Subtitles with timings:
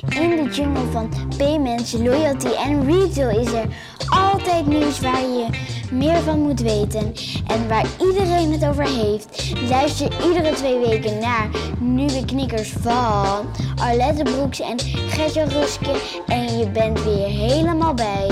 [0.00, 3.66] In de jungle van payments, loyalty en retail is er
[4.08, 5.46] altijd nieuws waar je
[5.90, 7.14] meer van moet weten
[7.46, 9.52] en waar iedereen het over heeft.
[9.68, 13.46] Luister iedere twee weken naar nieuwe knikkers van
[13.76, 18.30] Arlette Broeks en Gertje Ruske en je bent weer helemaal bij.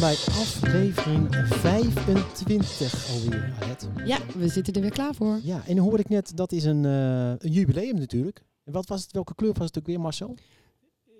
[0.00, 3.88] Welkom bij aflevering 25 alweer, Alet.
[4.04, 5.40] Ja, we zitten er weer klaar voor.
[5.42, 8.42] Ja, en dan hoorde ik net, dat is een, eh, een jubileum natuurlijk.
[8.64, 10.34] En wat was het, welke kleur was het ook weer, Marcel?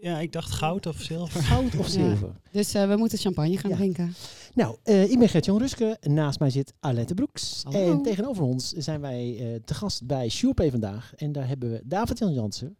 [0.00, 1.42] Ja, ik dacht goud of zilver.
[1.52, 2.40] Goud of zilver?
[2.50, 3.76] Dus eh, we moeten champagne gaan Ja.
[3.76, 4.14] drinken.
[4.54, 5.96] Nou, eh, ik ben Gert-Jan Ruske.
[6.00, 7.60] Naast mij zit Alette Broeks.
[7.62, 7.92] Hallo.
[7.92, 11.12] En tegenover ons zijn wij eh, te gast bij Sjoerp vandaag.
[11.16, 12.76] En daar hebben we David-Jan Jansen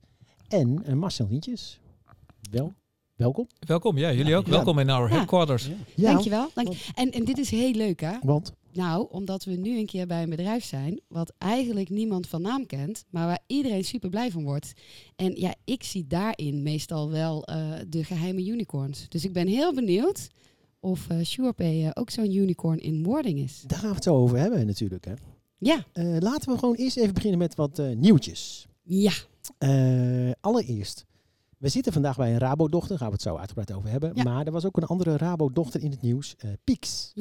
[0.48, 1.80] en Marcel Nientjes.
[2.50, 2.72] Wel,
[3.16, 3.46] welkom.
[3.66, 4.44] Welkom, ja, jullie ook.
[4.44, 4.50] Ja.
[4.50, 5.14] Welkom in our Ja.
[5.16, 5.68] headquarters.
[5.94, 6.50] Ja, Dankjewel.
[6.54, 8.12] Dank en, en dit is heel leuk hè?
[8.22, 12.42] Want, Nou, omdat we nu een keer bij een bedrijf zijn wat eigenlijk niemand van
[12.42, 14.72] naam kent, maar waar iedereen super blij van wordt.
[15.16, 19.08] En ja, ik zie daarin meestal wel eh, de geheime unicorns.
[19.08, 20.28] Dus ik ben heel benieuwd
[20.80, 23.62] of eh SurePay eh, ook zo'n unicorn in wording is.
[23.66, 25.04] daar gaan we het zo over hebben natuurlijk.
[25.04, 25.12] Hè.
[25.58, 28.66] Ja, Eh, laten we gewoon eerst even beginnen met wat eh, nieuwtjes.
[28.82, 29.12] ja,
[29.58, 31.04] Eh, allereerst,
[31.58, 34.12] we zitten vandaag bij een Rabo-dochter, daar gaan we het zo uitgebreid over hebben.
[34.14, 34.22] Ja.
[34.22, 37.12] Maar er was ook een andere Rabo-dochter in het nieuws, eh Pieks.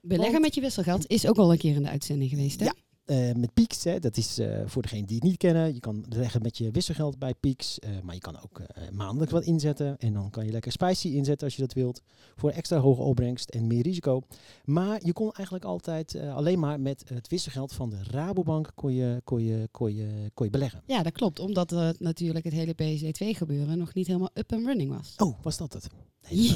[0.00, 2.66] beleggen Want- met je wisselgeld is ook al een keer in de uitzending geweest hè?
[2.66, 2.74] Ja.
[3.04, 6.04] Eh, met Pieks, hè, dat is eh, voor degenen die het niet kennen, je kan
[6.08, 8.60] leggen met je wisselgeld bij Pieks, eh, maar je kan ook
[8.92, 12.02] maandelijks wat inzetten en dan kan je lekker spicy inzetten als je dat wilt,
[12.34, 14.22] voor extra hoge opbrengst en meer risico.
[14.64, 19.20] Maar je kon eigenlijk altijd alleen maar met het wisselgeld van de Rabobank kon je,
[19.24, 20.82] kon je, kon je, kon je beleggen.
[20.86, 21.38] Ja, dat klopt.
[21.38, 25.14] Omdat natuurlijk het hele PSD2 gebeuren nog niet helemaal up and running was.
[25.16, 25.88] Oh, was dat het?
[26.30, 26.52] Nee,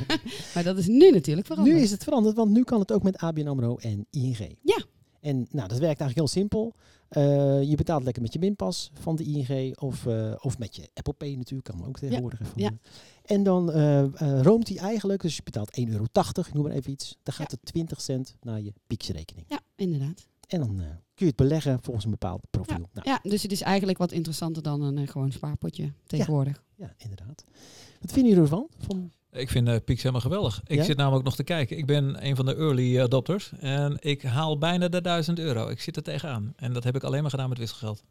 [0.54, 1.76] maar dat is nu natuurlijk veranderd.
[1.76, 4.56] Nu is het veranderd, want nu kan het ook met ABN AMRO en ING.
[4.62, 4.84] Ja.
[5.20, 6.74] En nou, dat werkt eigenlijk heel simpel.
[7.08, 10.90] Eh, je betaalt lekker met je winpas van de ING of, eh, of met je
[10.94, 12.38] Apple Pay natuurlijk, kan ook tegenwoordig.
[12.38, 12.70] van ja.
[13.24, 14.04] En dan eh,
[14.42, 16.04] roomt hij eigenlijk, dus je betaalt 1,80 euro,
[16.48, 17.16] ik noem maar even iets.
[17.22, 19.46] Dan gaat er 20 cent naar je Pix-rekening.
[19.48, 20.26] Ja, inderdaad.
[20.48, 22.78] En dan kun je het beleggen volgens een bepaald profiel.
[22.78, 22.88] Ja.
[22.92, 26.64] Nou, ja, dus het is eigenlijk wat interessanter dan een gewoon spaarpotje tegenwoordig.
[26.74, 27.44] ja, inderdaad.
[28.00, 28.68] Wat vinden jullie ervan?
[28.78, 30.60] Van, Ik vind eh Pix helemaal geweldig.
[30.66, 30.84] Ik Ja?
[30.84, 31.76] zit namelijk nog te kijken.
[31.78, 35.68] Ik ben een van de early adopters en ik haal bijna de 1000 euro.
[35.68, 36.52] Ik zit er tegenaan.
[36.56, 38.02] En dat heb ik alleen maar gedaan met wisselgeld.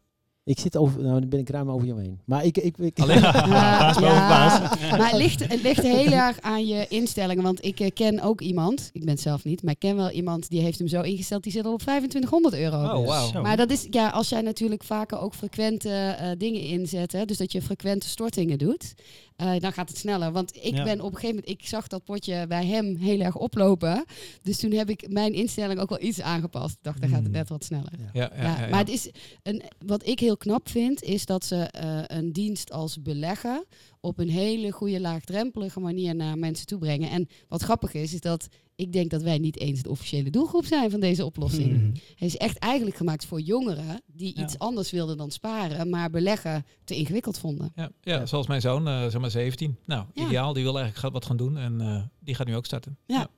[0.44, 2.20] ik zit over, nou dan ben ik ruim over jou heen.
[2.24, 3.20] Maar ik, ik, ik, Alleen
[3.50, 4.58] Baas boven baas.
[4.90, 7.42] Maar het ligt, het ligt heel erg aan je instellingen.
[7.42, 10.10] Want ik eh, ken ook iemand, ik ben het zelf niet, maar ik ken wel
[10.10, 12.76] iemand die heeft hem zo ingesteld, die zit al op 2500 euro.
[13.02, 13.24] Oh.
[13.32, 13.42] Zo.
[13.42, 17.36] Maar dat is, ja, als jij natuurlijk vaker ook frequente eh, dingen inzet, hè, dus
[17.36, 18.94] dat je frequente stortingen doet,
[19.38, 20.32] eh, dan gaat het sneller.
[20.32, 20.84] Want ik Ja.
[20.84, 24.04] ben op een gegeven moment, ik zag dat potje bij hem heel erg oplopen.
[24.42, 26.74] Dus toen heb ik mijn instelling ook wel iets aangepast.
[26.74, 27.36] Ik dacht, dan gaat het Hmm.
[27.36, 27.92] net wat sneller.
[27.98, 28.10] Ja.
[28.12, 28.68] Ja, ja, Ja, ja, ja.
[28.68, 29.10] maar het is
[29.42, 33.64] een, wat ik heel knap vind, is dat ze eh, een dienst als beleggen
[34.00, 37.10] op een hele goede laagdrempelige manier naar mensen toe brengen.
[37.10, 40.64] En wat grappig is, is dat ik denk dat wij niet eens de officiële doelgroep
[40.64, 41.72] zijn van deze oplossing.
[41.72, 41.90] Mhm.
[42.16, 44.42] Hij is echt eigenlijk gemaakt voor jongeren die Ja.
[44.42, 47.72] iets anders wilden dan sparen, maar beleggen te ingewikkeld vonden.
[47.74, 49.76] Ja, ja, zoals mijn zoon, eh, zeg maar 17.
[49.86, 50.26] Nou, Ja.
[50.26, 50.52] ideaal.
[50.52, 52.98] Die wil eigenlijk wat gaan doen en eh, die gaat nu ook starten.
[53.06, 53.28] Ja.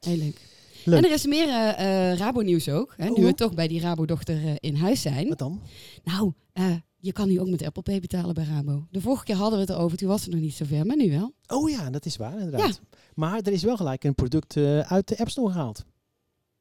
[0.00, 0.40] Heel leuk.
[0.84, 0.98] Leuk.
[0.98, 2.94] En er is meer eh, eh, Rabo-nieuws ook.
[2.96, 3.24] Hè, nu Oh.
[3.24, 5.28] we toch bij die Rabo-dochter eh, in huis zijn.
[5.28, 5.60] wat dan?
[6.04, 8.86] Nou, eh, je kan nu ook met Apple Pay betalen bij Rabo.
[8.90, 11.10] De vorige keer hadden we het erover, toen was het nog niet zover, maar nu
[11.10, 11.32] wel.
[11.46, 12.80] Oh ja, dat is waar inderdaad.
[13.14, 15.84] Maar er is wel gelijk een product eh, uit de App Store gehaald.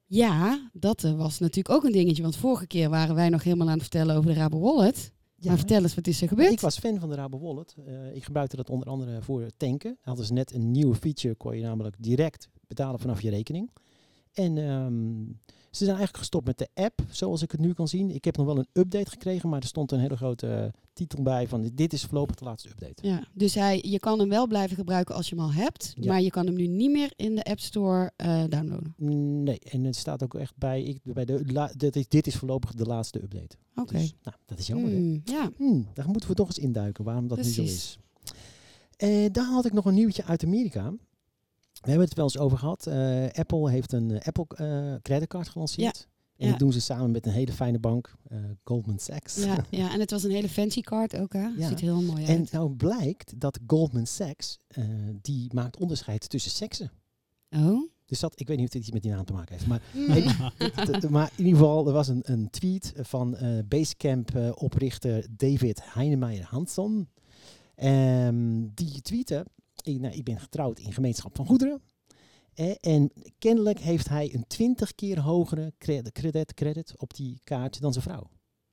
[0.05, 2.21] Ja, dat eh, was natuurlijk ook een dingetje.
[2.21, 5.11] Want vorige keer waren wij nog helemaal aan het vertellen over de Rabo Wallet.
[5.35, 6.51] Ja, Maar vertel eens, wat is er gebeurd?
[6.51, 7.75] Ik was fan van de Rabo Wallet.
[7.85, 9.97] Eh, ik gebruikte dat onder andere voor tanken.
[10.01, 13.71] Hadden ze net een nieuwe feature, kon je namelijk direct betalen vanaf je rekening.
[14.33, 15.21] En ehm,
[15.71, 18.09] ze zijn eigenlijk gestopt met de app, zoals ik het nu kan zien.
[18.09, 21.23] Ik heb nog wel een update gekregen, maar er stond een hele grote eh, titel
[21.23, 23.07] bij van dit is voorlopig de laatste update.
[23.07, 25.93] Ja, dus hij, je kan hem wel blijven gebruiken als je hem al hebt.
[25.95, 26.11] Ja.
[26.11, 28.93] Maar je kan hem nu niet meer in de App Store eh, downloaden.
[29.43, 32.35] Nee, en het staat ook echt bij, ik, bij de, la, dit, is, dit is
[32.35, 33.55] voorlopig de laatste update.
[33.75, 33.93] Oké.
[33.97, 34.91] Dus, nou, dat is jammer.
[34.91, 37.75] Hmm, ja, Hmm, daar moeten we toch eens induiken waarom dat nu zo Precies.
[37.75, 37.97] is.
[38.97, 40.93] Eh dan had ik nog een nieuwtje uit Amerika.
[41.81, 42.87] We hebben het wel eens over gehad.
[42.87, 46.07] Eh, Apple heeft een eh, Apple eh creditcard gelanceerd.
[46.37, 46.51] En ja.
[46.51, 48.13] dat doen ze samen met een hele fijne bank,
[48.63, 49.43] Goldman Sachs.
[49.43, 51.33] ja, ja, en het was een hele fancy card ook.
[51.33, 51.47] Hè?
[51.47, 51.67] Ja.
[51.67, 52.51] Ziet er heel mooi En uit.
[52.51, 54.59] nou blijkt dat Goldman Sachs,
[55.21, 56.91] die maakt onderscheid tussen seksen.
[57.49, 57.89] Oh?
[58.05, 59.67] Dus dat, ik weet niet of dit iets met die naam te maken heeft.
[59.67, 60.11] Maar, Hmm.
[60.15, 65.25] ik- maar in ieder geval, er was een, een tweet van eh Basecamp eh, oprichter
[65.37, 67.07] David Heinemeier Hansson.
[67.75, 69.45] Ehm, die tweette,
[69.93, 71.81] ik, nou, ik ben getrouwd in gemeenschap van goederen.
[72.53, 77.81] Eh, en kennelijk heeft hij een twintig keer hogere credit, credit, credit op die kaart
[77.81, 78.29] dan zijn vrouw.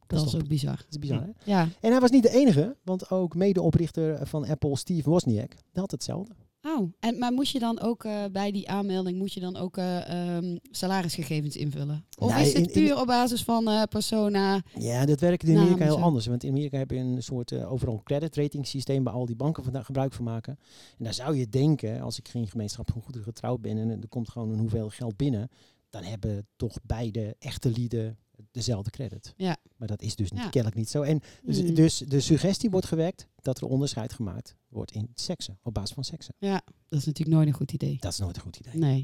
[0.07, 0.77] Dat, is ook bizar.
[0.77, 1.31] Dat is bizar, hè?
[1.45, 1.69] Ja.
[1.81, 6.35] En hij was niet de enige, want ook medeoprichter van Apple, Steve Wozniak, had hetzelfde.
[6.67, 9.77] Oh, en, maar moest je dan ook eh, bij die aanmelding moet je dan ook
[9.77, 12.05] eh, ehm, salarisgegevens invullen?
[12.19, 14.63] Of Nee, is het in- in- puur op basis van eh, persona?
[14.79, 16.27] Ja, dat werkt in Amerika heel anders.
[16.27, 19.65] Want in Amerika heb je een soort overal credit rating systeem waar al die banken
[19.65, 20.59] van, gebruik van maken.
[20.99, 24.09] En daar zou je denken, als ik geen gemeenschap van goederen getrouwd ben en er
[24.09, 25.49] komt gewoon een hoeveel geld binnen,
[25.91, 28.19] dan hebben toch beide echte lieden
[28.57, 29.33] dezelfde credit.
[29.37, 29.57] Ja.
[29.77, 30.49] Maar dat is dus niet, Ja.
[30.49, 31.03] kennelijk niet zo.
[31.03, 31.75] En dus, Hmm.
[31.75, 36.05] dus de suggestie wordt gewekt dat er onderscheid gemaakt wordt in seksen, op basis van
[36.05, 36.35] seksen.
[36.39, 37.97] Ja, dat is natuurlijk nooit een goed idee.
[38.01, 38.75] Dat is nooit een goed idee.
[38.75, 39.03] Nee.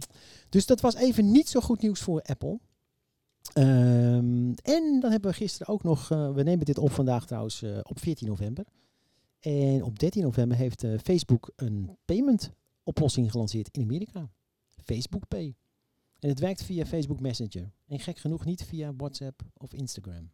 [0.48, 2.58] Dus dat was even niet zo goed nieuws voor Apple.
[3.52, 7.62] Ehm, en dan hebben we gisteren ook nog, eh, we nemen dit op vandaag trouwens
[7.62, 8.64] eh, op 14 november.
[9.40, 12.50] En op 13 november heeft eh, Facebook een payment
[12.82, 14.30] oplossing gelanceerd in Amerika.
[14.84, 15.54] Facebook Pay.
[16.22, 17.72] En het werkt via Facebook Messenger.
[17.86, 20.30] En gek genoeg niet via WhatsApp of Instagram.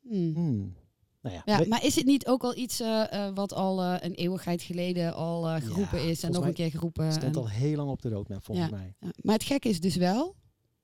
[0.00, 0.34] Hmm.
[0.34, 0.74] Hmm.
[1.20, 4.14] Nou ja, maar is het niet ook al iets eh, eh, wat al eh, een
[4.14, 7.04] eeuwigheid geleden al eh, geroepen Ja, is en nog mij een keer geroepen?
[7.04, 8.94] het stond en- al heel lang op de roadmap volgens mij.
[9.00, 9.08] ja.
[9.22, 10.36] Maar het gekke is dus wel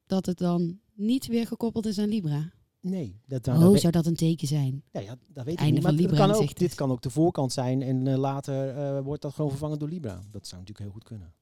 [0.07, 2.53] dat het dan niet weer gekoppeld is aan Libra.
[2.81, 4.83] Nee, dat, nou, dat oh, zou dat een teken zijn?
[4.93, 5.83] Ja, ja, dat weet ik niet.
[5.83, 9.35] Maar Libra kan ook, dit kan ook de voorkant zijn en later eh, wordt dat
[9.35, 10.23] gewoon vervangen door Libra.
[10.31, 11.33] Dat zou natuurlijk heel goed kunnen.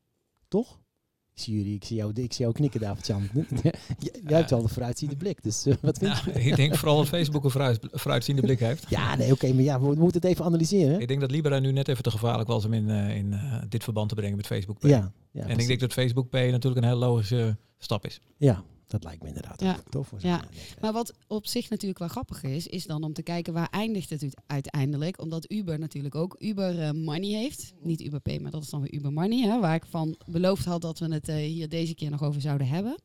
[0.49, 0.81] Toch?
[1.37, 3.29] Ik zie, jullie, ik zie, jou, ik zie jou knikken, David-Jan.
[3.63, 3.75] Jij
[4.27, 6.45] jij hebt wel een vooruitziende blik, dus eh, wat vind Nou, je?
[6.45, 8.85] ik denk vooral dat Facebook een vooruit, vooruitziende blik heeft.
[8.89, 11.01] Ja, nee, oké, maar ja, we, we moeten het even analyseren.
[11.01, 13.63] Ik denk dat Libra nu net even te gevaarlijk was om in, eh, in eh,
[13.69, 14.91] dit verband te brengen met Facebook Pay.
[14.91, 15.63] Ja, ja, en precies.
[15.63, 18.21] ik denk dat Facebook Pay natuurlijk een heel logische stap is.
[18.37, 19.81] ja, dat lijkt me inderdaad Ja.
[19.89, 20.09] tof.
[20.09, 20.45] voor Ja.
[20.81, 24.11] Maar wat op zich natuurlijk wel grappig is, is dan om te kijken waar eindigt
[24.11, 25.21] het uit- uiteindelijk.
[25.21, 27.73] Omdat Uber natuurlijk ook Uber eh, Money heeft.
[27.81, 29.49] Niet Uber Pay, maar dat is dan weer Uber Money.
[29.49, 32.41] Hè, waar ik van beloofd had dat we het eh, hier deze keer nog over
[32.41, 32.97] zouden hebben.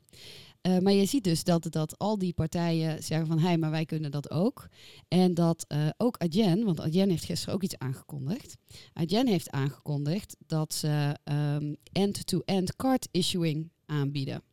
[0.62, 3.40] Eh, maar je ziet dus dat, dat al die partijen zeggen van...
[3.40, 4.68] hé, maar wij kunnen dat ook.
[5.08, 5.66] En dat
[5.98, 8.58] ook Adyen, want Adyen heeft gisteren ook iets aangekondigd.
[8.94, 14.44] Adyen heeft aangekondigd dat ze ehm, end-to-end card issuing aanbieden.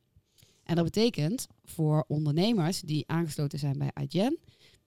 [0.68, 4.38] En dat betekent voor ondernemers die aangesloten zijn bij Adyen...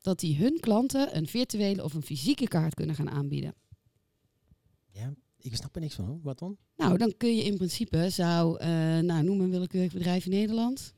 [0.02, 3.54] dat die hun klanten een virtuele of een fysieke kaart kunnen gaan aanbieden.
[4.92, 6.06] ja, ik snap er niks van.
[6.06, 6.20] Hoor.
[6.22, 6.58] Wat dan?
[6.76, 8.68] Nou, dan kun je in principe, zou, eh,
[9.00, 10.94] nou, noem een willekeurig bedrijf in Nederland.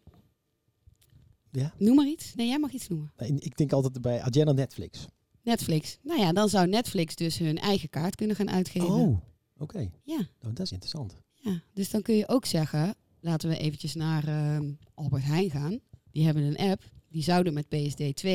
[1.52, 1.74] Ja?
[1.78, 2.36] Noem maar iets.
[2.36, 3.12] Nee, jij mag iets noemen.
[3.18, 5.06] Nee, Ik denk altijd bij Agenda Netflix.
[5.42, 5.98] Netflix.
[6.02, 8.90] Nou ja, dan zou Netflix dus hun eigen kaart kunnen gaan uitgeven.
[8.90, 9.18] Oh,
[9.58, 9.90] oké.
[10.04, 11.16] Ja, Oh, dat is interessant.
[11.34, 15.80] ja, dus dan kun je ook zeggen, laten we eventjes naar ehm, Albert Heijn gaan.
[16.12, 18.30] Die hebben een app, die zouden met PSD2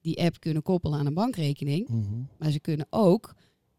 [0.00, 1.88] die app kunnen koppelen aan een bankrekening.
[1.88, 2.22] Mhm.
[2.38, 3.34] Maar ze kunnen ook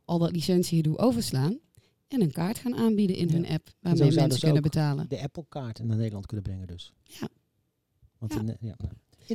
[0.06, 1.60] al dat licentiegedoe overslaan
[2.08, 3.34] en een kaart gaan aanbieden in Ja.
[3.34, 5.10] hun app waarmee mensen ze kunnen betalen.
[5.10, 6.94] De Apple-kaart naar Nederland kunnen brengen dus.
[7.04, 7.28] Ja.
[8.18, 8.40] Want Ja.
[8.40, 8.76] in, ja,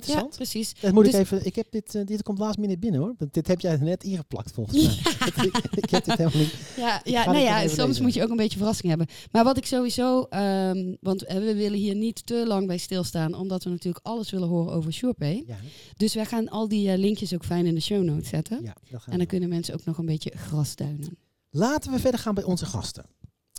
[0.04, 0.36] Ja, Interessant.
[0.36, 0.80] precies.
[0.80, 1.46] Dat moet Dus- ik even.
[1.46, 1.94] Ik heb dit.
[1.94, 3.14] eh, dit komt laatst minute binnen hoor.
[3.30, 4.94] Dit heb jij net ingeplakt volgens mij.
[5.46, 6.54] ik, ik heb dit helemaal niet.
[6.76, 8.02] Ja, ja, nou ja soms lezen.
[8.02, 9.06] moet je ook een beetje verrassing hebben.
[9.32, 13.34] Maar wat ik sowieso, ehm, want eh, we willen hier niet te lang bij stilstaan,
[13.34, 15.44] omdat we natuurlijk alles willen horen over SurePay.
[15.46, 15.56] Ja,
[15.96, 18.62] Dus wij gaan al die eh, linkjes ook fijn in de show notes zetten.
[18.62, 19.26] ja, dat gaan En dan we.
[19.26, 21.18] kunnen mensen ook nog een beetje grasduinen.
[21.50, 23.04] Laten we verder gaan bij onze gasten.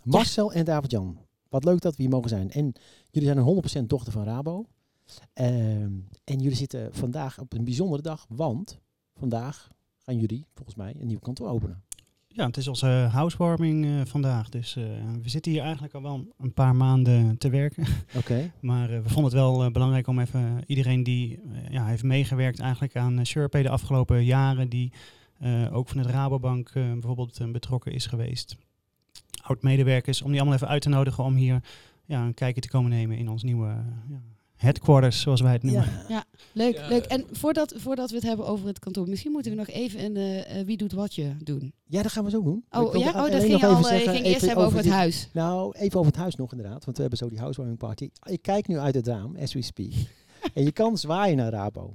[0.03, 1.17] Marcel en David-Jan.
[1.49, 2.51] Wat leuk dat we hier mogen zijn.
[2.51, 2.73] En
[3.11, 3.43] jullie zijn een
[3.83, 4.65] 100% dochter van Rabo.
[5.33, 5.91] Ehm,
[6.23, 8.25] en jullie zitten vandaag op een bijzondere dag.
[8.29, 8.79] Want
[9.15, 9.67] vandaag
[9.97, 11.83] gaan jullie volgens mij een nieuw kantoor openen.
[12.37, 14.49] Ja, het is onze housewarming eh, vandaag.
[14.49, 14.83] Dus eh,
[15.21, 17.85] we zitten hier eigenlijk al wel een paar maanden te werken.
[18.17, 18.51] Oké.
[18.59, 21.39] Maar eh, we vonden het wel belangrijk om even iedereen die
[21.69, 24.91] ja, heeft meegewerkt eigenlijk aan SurePay de afgelopen jaren, die
[25.71, 28.57] ook van het Rabobank bijvoorbeeld betrokken is geweest.
[29.41, 31.63] Oud-medewerkers, om die allemaal even uit te nodigen om hier
[32.05, 33.67] ja, een kijkje te komen nemen in ons nieuwe
[34.09, 34.21] ja,
[34.57, 35.89] headquarters, zoals wij het noemen.
[36.07, 36.25] Ja.
[36.53, 37.05] Leuk, Ja, leuk.
[37.05, 40.15] En voordat, voordat we het hebben over het kantoor, misschien moeten we nog even een
[40.15, 41.73] eh, eh, wie doet watje doen.
[41.85, 42.65] ja, dat gaan we zo doen.
[42.69, 44.93] Oh ja, oh, dat ging, al, eh, je zeggen, ging eerst hebben over het dit-
[44.95, 45.29] huis.
[45.33, 46.85] Nou, even over het huis nog inderdaad.
[46.85, 48.09] Want we hebben zo die housewarming party.
[48.23, 49.91] Ik kijk nu uit het raam, as we speak.
[50.53, 51.93] en je kan zwaaien naar Rabo.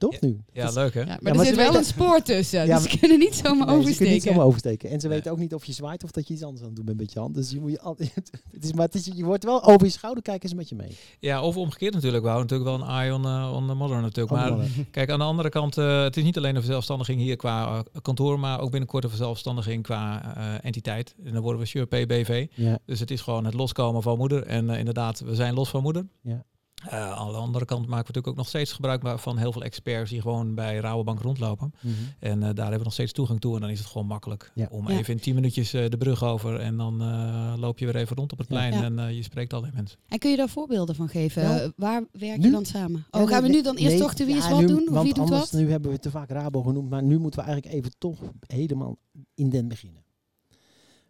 [0.00, 0.40] Toch nu?
[0.52, 1.00] Ja, leuk hè?
[1.00, 3.52] Ja, maar maar er zit wel een spoor tussen, Ja, dus ze kunnen niet zomaar
[3.52, 4.12] Nee, ze kunnen oversteken.
[4.12, 4.90] niet zomaar oversteken.
[4.90, 6.76] En ze weten ook niet of je zwaait of dat je iets anders aan het
[6.76, 7.34] doen bent met je hand.
[7.34, 7.96] Dus je, moet je, al-
[8.52, 10.74] het is, maar het is, je wordt wel over je schouder kijken ze met je
[10.74, 10.96] mee.
[11.18, 12.22] Ja, of omgekeerd natuurlijk.
[12.22, 14.32] We houden natuurlijk wel een eye on, eh, on the mother natuurlijk.
[14.50, 17.36] Oh, Maar kijk, aan de andere kant, eh, het is niet alleen een verzelfstandiging hier
[17.36, 21.14] qua eh, kantoor, maar ook binnenkort een verzelfstandiging qua eh, entiteit.
[21.24, 22.46] En dan worden we SurePay BV.
[22.54, 22.78] ja.
[22.86, 24.42] Dus het is gewoon het loskomen van moeder.
[24.46, 26.06] En inderdaad, we zijn los van moeder.
[26.22, 26.44] Ja.
[26.86, 29.62] Uh, aan de andere kant maken we natuurlijk ook nog steeds gebruik van heel veel
[29.62, 31.72] experts die gewoon bij Rabobank rondlopen.
[31.80, 31.92] Mhm.
[32.18, 33.54] En uh, daar hebben we nog steeds toegang toe.
[33.54, 34.68] En dan is het gewoon makkelijk Ja.
[34.70, 34.98] om Ja.
[34.98, 36.60] even in tien minuutjes uh, de brug over.
[36.60, 38.54] En dan uh, loop je weer even rond op het Ja.
[38.54, 38.82] plein Ja.
[38.82, 39.98] en uh, je spreekt al die mensen.
[40.08, 41.42] En kun je daar voorbeelden van geven?
[41.42, 43.04] Nou, waar werk je nu- dan samen?
[43.10, 44.88] Oh, gaan we nu dan eerst nee, toch de wie is ja, wat nu- doen?
[44.88, 45.60] Of want wie doet anders, wat?
[45.60, 48.96] Nu hebben we te vaak Rabo genoemd, maar nu moeten we eigenlijk even toch helemaal
[49.34, 50.02] in den beginnen.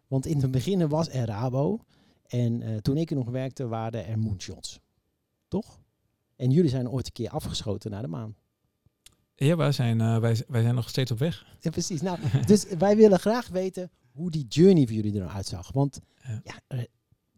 [0.07, 1.79] Want in het begin was er Rabo.
[2.27, 4.79] En eh, toen ik er nog werkte, waren er moonshots.
[5.51, 5.79] Toch?
[6.35, 8.35] En jullie zijn ooit een keer afgeschoten naar de maan.
[9.35, 11.45] Ja, wij zijn, uh, wij, wij zijn nog steeds op weg.
[11.59, 12.01] Ja, precies.
[12.01, 15.71] Nou, dus wij willen graag weten hoe die journey voor jullie er nou uitzag.
[15.71, 16.41] Want Ja.
[16.43, 16.79] ja, eh,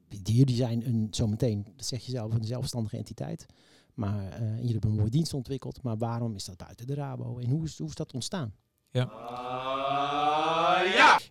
[0.07, 3.45] die- jullie zijn een, zometeen, dat zeg je zelf, een zelfstandige entiteit.
[3.93, 5.81] Maar eh, jullie hebben een mooie dienst ontwikkeld.
[5.83, 7.37] Maar waarom is dat buiten de Rabo?
[7.37, 8.53] En hoe is, hoe is dat ontstaan?
[8.89, 9.09] Ja,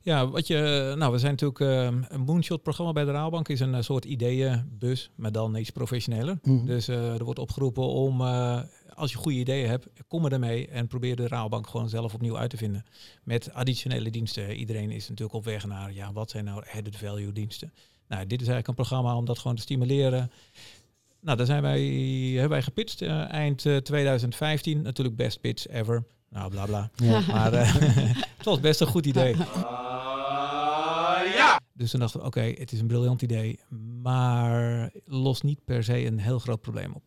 [0.04, 3.82] wat je, nou, we zijn natuurlijk eh, een Moonshot-programma bij de Rabobank is een eh,
[3.82, 6.38] soort ideeënbus, maar dan iets professioneler.
[6.42, 6.66] Mhm.
[6.66, 8.60] Dus eh, er wordt opgeroepen om, eh,
[8.94, 12.38] als je goede ideeën hebt, kom er ermee en probeer de Rabobank gewoon zelf opnieuw
[12.38, 12.84] uit te vinden.
[13.22, 14.56] Met additionele diensten.
[14.56, 17.72] Iedereen is natuurlijk op weg naar, ja, wat zijn nou added value diensten?
[18.08, 20.30] Nou, dit is eigenlijk een programma om dat gewoon te stimuleren.
[21.20, 21.82] Nou, daar zijn wij,
[22.30, 24.82] hebben wij gepitcht eind eh, 2015.
[24.82, 26.04] Natuurlijk best pitch ever.
[26.28, 26.90] Nou, bla bla.
[26.94, 27.20] Ja.
[27.26, 27.74] Maar eh,
[28.36, 29.36] het was best een goed idee.
[31.82, 33.60] Dus toen dachten we, oké, het is een briljant idee,
[34.02, 37.02] maar lost niet per se een heel groot probleem op.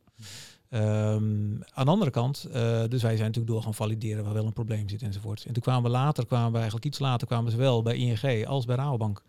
[0.70, 2.54] Ehm, aan de andere kant, eh,
[2.88, 5.46] dus wij zijn natuurlijk door gaan valideren waar wel een probleem zit enzovoort.
[5.46, 8.46] En toen kwamen we later, kwamen we eigenlijk iets later, kwamen ze wel bij ING
[8.46, 9.24] als bij Rabobank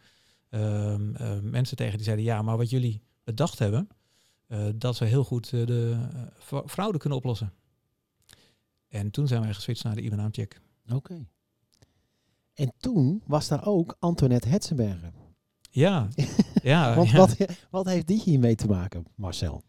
[0.48, 3.88] ehm, eh, mensen tegen die zeiden, ja, maar wat jullie bedacht hebben,
[4.46, 6.06] eh, dat we heel goed de
[6.38, 7.52] fra- fraude kunnen oplossen.
[8.88, 10.60] En toen zijn wij geswitcht naar de IBAN-check.
[10.92, 11.26] Oké.
[12.54, 15.12] En toen was daar ook Antoinette Hetzenberger.
[15.76, 16.08] Ja,
[16.62, 16.94] ja.
[16.94, 17.16] Want ja.
[17.16, 17.36] wat,
[17.70, 19.62] wat heeft die hiermee te maken, Marcel?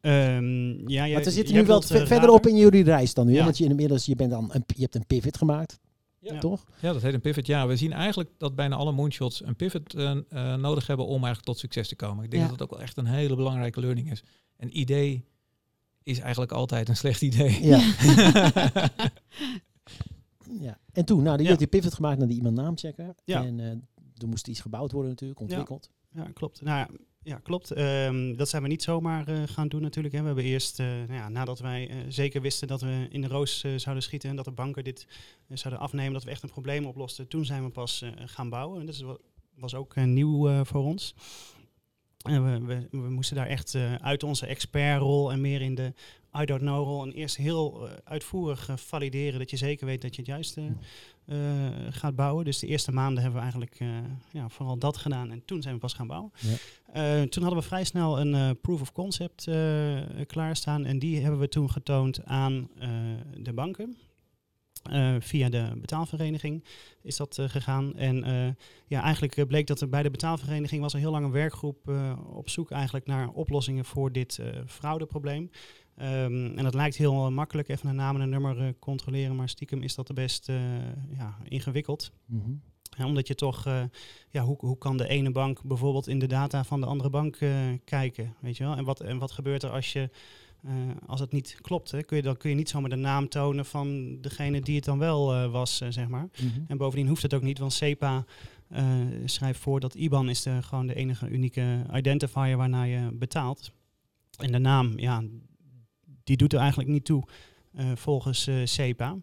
[0.00, 2.50] Ehm, ja, Want we je- zitten nu wel bedoelt, ver- verderop radar.
[2.58, 3.32] in jullie reis dan nu.
[3.32, 3.44] Ja.
[3.44, 5.78] Want je inmiddels, je, bent dan een, je hebt een pivot gemaakt,
[6.18, 6.38] Ja.
[6.38, 6.64] toch?
[6.80, 7.46] Ja, dat heet een pivot.
[7.46, 11.12] Ja, we zien eigenlijk dat bijna alle moonshots een pivot eh, eh, nodig hebben om
[11.12, 12.24] eigenlijk tot succes te komen.
[12.24, 12.48] Ik denk Ja.
[12.48, 14.22] dat dat ook wel echt een hele belangrijke learning is.
[14.56, 15.24] Een idee
[16.02, 17.64] is eigenlijk altijd een slecht idee.
[17.66, 17.78] Ja.
[20.60, 20.78] ja.
[20.92, 21.52] En toen, nou, die Ja.
[21.52, 23.14] had je pivot gemaakt naar die iemand naamchecker.
[23.24, 23.44] Ja.
[23.44, 23.70] En eh,
[24.18, 25.90] er moest iets gebouwd worden natuurlijk, ontwikkeld.
[26.12, 26.60] Ja, klopt.
[26.60, 26.88] Nou,
[27.22, 27.70] ja, klopt.
[27.70, 30.14] Ehm, dat zijn we niet zomaar eh, gaan doen natuurlijk.
[30.14, 30.20] Hè.
[30.20, 33.28] We hebben eerst, eh, nou ja, nadat wij eh, zeker wisten dat we in de
[33.28, 35.06] roos zouden schieten en dat de banken dit
[35.48, 38.80] zouden afnemen, dat we echt een probleem oplosten, toen zijn we pas gaan bouwen.
[38.80, 39.18] En dat
[39.54, 41.14] was ook nieuw voor ons.
[42.18, 45.92] En we, we, we moesten daar echt uit onze expertrol en meer in de
[46.40, 50.02] I don't know rol en eerst heel eh, uitvoerig eh, valideren dat je zeker weet
[50.02, 51.36] dat je het juist eh,
[51.90, 52.44] gaat bouwen.
[52.44, 53.78] Dus de eerste maanden hebben we eigenlijk
[54.30, 56.32] ja, vooral dat gedaan en toen zijn we pas gaan bouwen.
[56.38, 57.26] Ja.
[57.26, 59.48] Toen hadden we vrij snel een proof of concept
[60.26, 62.68] klaarstaan en die hebben we toen getoond aan
[63.36, 63.96] de banken.
[65.18, 66.64] Via de betaalvereniging
[67.02, 67.96] is dat gegaan.
[67.96, 71.88] En ja, eigenlijk bleek dat er bij de betaalvereniging was er heel lang een werkgroep
[72.32, 75.50] op zoek eigenlijk naar oplossingen voor dit fraudeprobleem.
[75.98, 79.36] Ehm, en dat lijkt heel eh, makkelijk, even een naam en een nummer eh, controleren,
[79.36, 80.56] maar stiekem is dat de best eh,
[81.16, 82.12] ja, ingewikkeld.
[82.26, 82.50] Mhm.
[82.96, 83.64] Ja, omdat je toch,
[84.30, 87.38] ja, hoe, hoe kan de ene bank bijvoorbeeld in de data van de andere bank
[87.84, 88.76] kijken, weet je wel?
[88.76, 90.10] En wat, en wat gebeurt er als je,
[91.06, 92.02] als het niet klopt, hè?
[92.02, 94.98] Kun je, dan kun je niet zomaar de naam tonen van degene die het dan
[94.98, 96.28] wel was, zeg maar.
[96.42, 96.60] Mhm.
[96.68, 98.24] En bovendien hoeft het ook niet, want SEPA
[99.24, 103.72] schrijft voor dat IBAN is de, gewoon de enige unieke identifier waarnaar je betaalt.
[104.38, 105.22] En de naam, ja,
[106.28, 107.24] die doet er eigenlijk niet toe
[107.72, 109.16] eh, volgens eh, SEPA.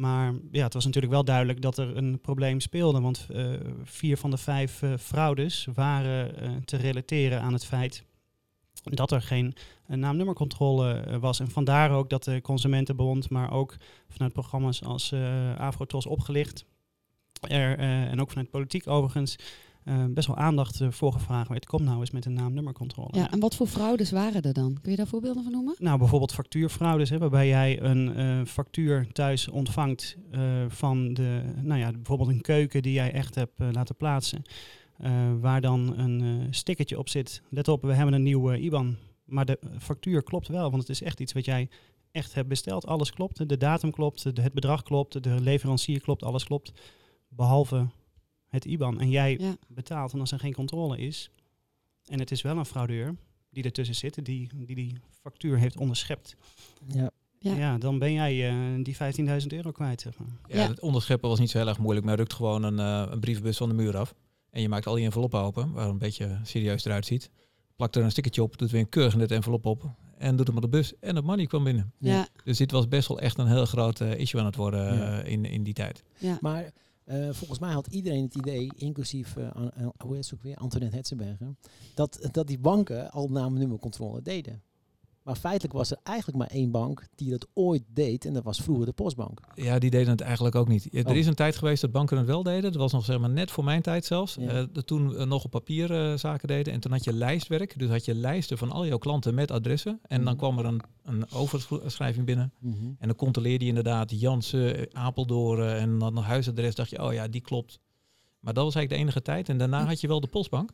[0.00, 3.00] Maar ja, het was natuurlijk wel duidelijk dat er een probleem speelde.
[3.00, 3.44] Want eh,
[3.82, 8.04] vier van de vijf eh, fraudes waren eh, te relateren aan het feit
[8.82, 9.54] dat er geen
[9.86, 11.40] naam-nummercontrole eh, was.
[11.40, 13.76] En vandaar ook dat de Consumentenbond, maar ook
[14.08, 15.14] vanuit programma's als
[15.56, 16.64] Afrotos opgelicht,
[17.48, 19.36] er, en ook vanuit politiek overigens,
[19.84, 21.66] uh, best wel aandacht voor gevraagd werd.
[21.66, 23.08] Kom nou eens met een naam-nummercontrole.
[23.18, 24.78] Ja, en wat voor fraudes waren er dan?
[24.82, 25.74] Kun je daar voorbeelden van noemen?
[25.78, 31.80] Nou, bijvoorbeeld factuurfraudes, hè, waarbij jij een uh, factuur thuis ontvangt uh, van de, nou
[31.80, 34.42] ja, bijvoorbeeld een keuken die jij echt hebt uh, laten plaatsen.
[35.40, 37.42] Waar dan een stickertje op zit.
[37.48, 38.96] Let op, we hebben een nieuwe IBAN.
[39.24, 41.68] Maar de factuur klopt wel, want het is echt iets wat jij
[42.12, 42.86] echt hebt besteld.
[42.86, 46.72] Alles klopt, de datum klopt, het bedrag klopt, de leverancier klopt, alles klopt.
[47.28, 47.86] Behalve
[48.50, 49.00] het IBAN.
[49.00, 49.56] En jij ja.
[49.68, 51.30] betaalt en als er geen controle is.
[52.06, 53.14] En het is wel een fraudeur
[53.50, 56.36] die ertussen zit, die die, die factuur heeft onderschept.
[56.86, 57.10] Ja.
[57.38, 57.56] Ja.
[57.56, 58.96] ja, dan ben jij uh, die
[59.40, 60.00] 15.000 euro kwijt.
[60.00, 60.28] Zeg maar.
[60.48, 63.12] ja, ja, het onderscheppen was niet zo heel erg moeilijk, maar rukt gewoon een, uh,
[63.12, 64.14] een brievenbus van de muur af.
[64.50, 67.30] En je maakt al die enveloppen open, waar een beetje serieus eruit ziet.
[67.76, 70.56] plakt er een stickertje op, doet weer een keurig net envelop op en doet hem
[70.56, 71.92] op de bus en het money kwam binnen.
[71.98, 74.94] Ja, Dus dit was best wel echt een heel groot eh, issue aan het worden
[74.96, 75.20] Ja.
[75.22, 76.02] eh, in, in die tijd.
[76.18, 76.38] ja.
[76.40, 76.72] Maar
[77.10, 79.72] eh, volgens mij had iedereen het idee, inclusief, An-
[80.04, 81.54] hoe heet ook weer, Antoinette Hetzenberger,
[81.94, 84.62] dat, dat die banken al naam- en nummercontrole deden.
[85.30, 88.58] Maar feitelijk was er eigenlijk maar één bank die dat ooit deed en dat was
[88.60, 89.40] vroeger de Postbank.
[89.54, 90.94] Ja, die deden het eigenlijk ook niet.
[90.94, 91.16] Er Oh.
[91.16, 92.62] is een tijd geweest dat banken het wel deden.
[92.62, 94.34] Dat was nog zeg maar net voor mijn tijd zelfs.
[94.34, 94.48] Ja.
[94.48, 96.72] Eh, dat toen eh, nog op papier eh, zaken deden.
[96.72, 97.78] En toen had je lijstwerk.
[97.78, 100.00] Dus had je lijsten van al jouw klanten met adressen.
[100.02, 100.36] En dan Mhm.
[100.36, 102.52] kwam er een, een overschrijving binnen.
[102.62, 106.74] En dan controleerde je inderdaad Jansen, Apeldoorn en dan een huisadres.
[106.74, 107.78] Dacht je, oh ja, die klopt.
[108.40, 109.48] Maar dat was eigenlijk de enige tijd.
[109.48, 110.70] En daarna had je wel de postbank.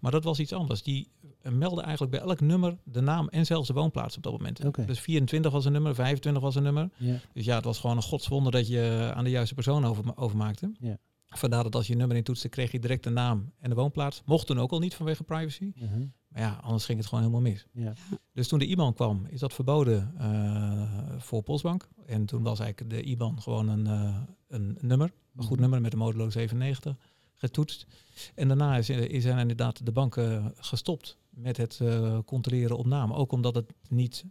[0.00, 0.82] Maar dat was iets anders.
[0.82, 1.08] Die
[1.42, 4.86] meldde eigenlijk bij elk nummer de naam en zelfs de woonplaats op dat moment.
[4.86, 6.90] Dus 24 was een nummer, 25 was een nummer.
[7.32, 10.72] Dus ja, het was gewoon een godswonder dat je aan de juiste persoon over, overmaakte.
[10.80, 10.96] Ja.
[11.26, 14.22] Vandaar dat als je nummer intoetste, kreeg je direct de naam en de woonplaats.
[14.24, 15.72] Mocht toen ook al niet vanwege privacy.
[15.74, 16.06] Mhm.
[16.28, 17.66] Maar ja, anders ging het gewoon helemaal mis.
[17.72, 17.92] Ja.
[18.32, 21.88] Dus toen de IBAN kwam, is dat verboden eh, voor Postbank.
[22.06, 24.16] En toen was eigenlijk de IBAN gewoon een, eh,
[24.48, 25.60] een nummer, een goed Mhm.
[25.60, 26.96] nummer met de modulo 97
[27.40, 27.86] getoetst.
[28.34, 33.12] En daarna is, is er inderdaad de banken gestopt met het eh, controleren op naam.
[33.12, 34.24] Ook omdat het niet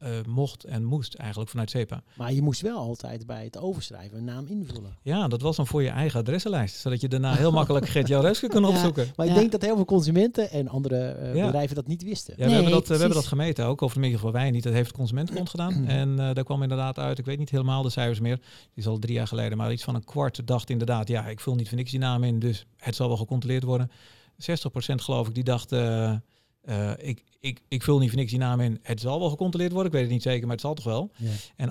[0.00, 2.02] eh, mocht en moest eigenlijk vanuit CEPA.
[2.16, 4.96] Maar je moest wel altijd bij het overschrijven een naam invullen.
[5.02, 6.76] Ja, dat was dan voor je eigen adressenlijst.
[6.76, 8.68] Zodat je daarna heel makkelijk Gert-Jan Reuske kon Ja.
[8.68, 9.08] opzoeken.
[9.16, 9.38] Maar ik Ja.
[9.38, 11.44] denk dat heel veel consumenten en andere eh, Ja.
[11.44, 12.34] bedrijven dat niet wisten.
[12.36, 14.32] Ja, Nee, we, hebben dat, eh, we hebben dat gemeten ook, of in ieder geval
[14.32, 14.62] wij niet.
[14.62, 15.86] Dat heeft de Consumentenbond gedaan.
[15.86, 18.36] En eh, daar kwam inderdaad uit, ik weet niet helemaal de cijfers meer.
[18.36, 21.40] Die is al drie jaar geleden, maar iets van een kwart dacht inderdaad, ja, ik
[21.40, 23.90] vul niet voor niks die naam in, dus het zal wel gecontroleerd worden.
[24.36, 25.72] 60% geloof ik, die dacht,
[26.62, 29.72] eh, ik, ik, ik vul niet voor niks die naam in, het zal wel gecontroleerd
[29.72, 29.88] worden.
[29.92, 31.10] Ik weet het niet zeker, maar het zal toch wel.
[31.16, 31.30] Ja.
[31.56, 31.70] En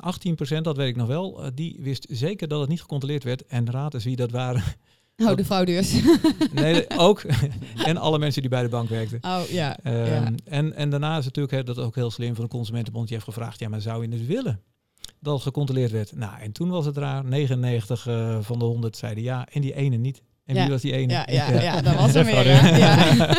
[0.57, 3.45] 18%, dat weet ik nog wel, eh, die wist zeker dat het niet gecontroleerd werd.
[3.45, 4.63] En raad eens wie dat waren.
[5.17, 6.01] Oh, de fraudeurs.
[6.51, 7.23] nee, ook.
[7.85, 9.19] en alle mensen die bij de bank werkten.
[9.21, 9.77] Oh, ja.
[9.83, 10.31] Ehm, ja.
[10.43, 13.07] en, en daarna is natuurlijk hè, dat ook heel slim van de Consumentenbond.
[13.07, 14.61] Die heeft gevraagd, ja, maar zou je het willen
[15.19, 16.15] dat het gecontroleerd werd?
[16.15, 17.25] Nou, en toen was het raar.
[17.25, 20.21] 99 eh, van de 100 zeiden ja en die ene niet.
[20.45, 20.61] En Ja.
[20.61, 21.13] wie was die ene?
[21.13, 22.45] Ja, ja, ja, dat was er weer.
[22.77, 23.37] Ja.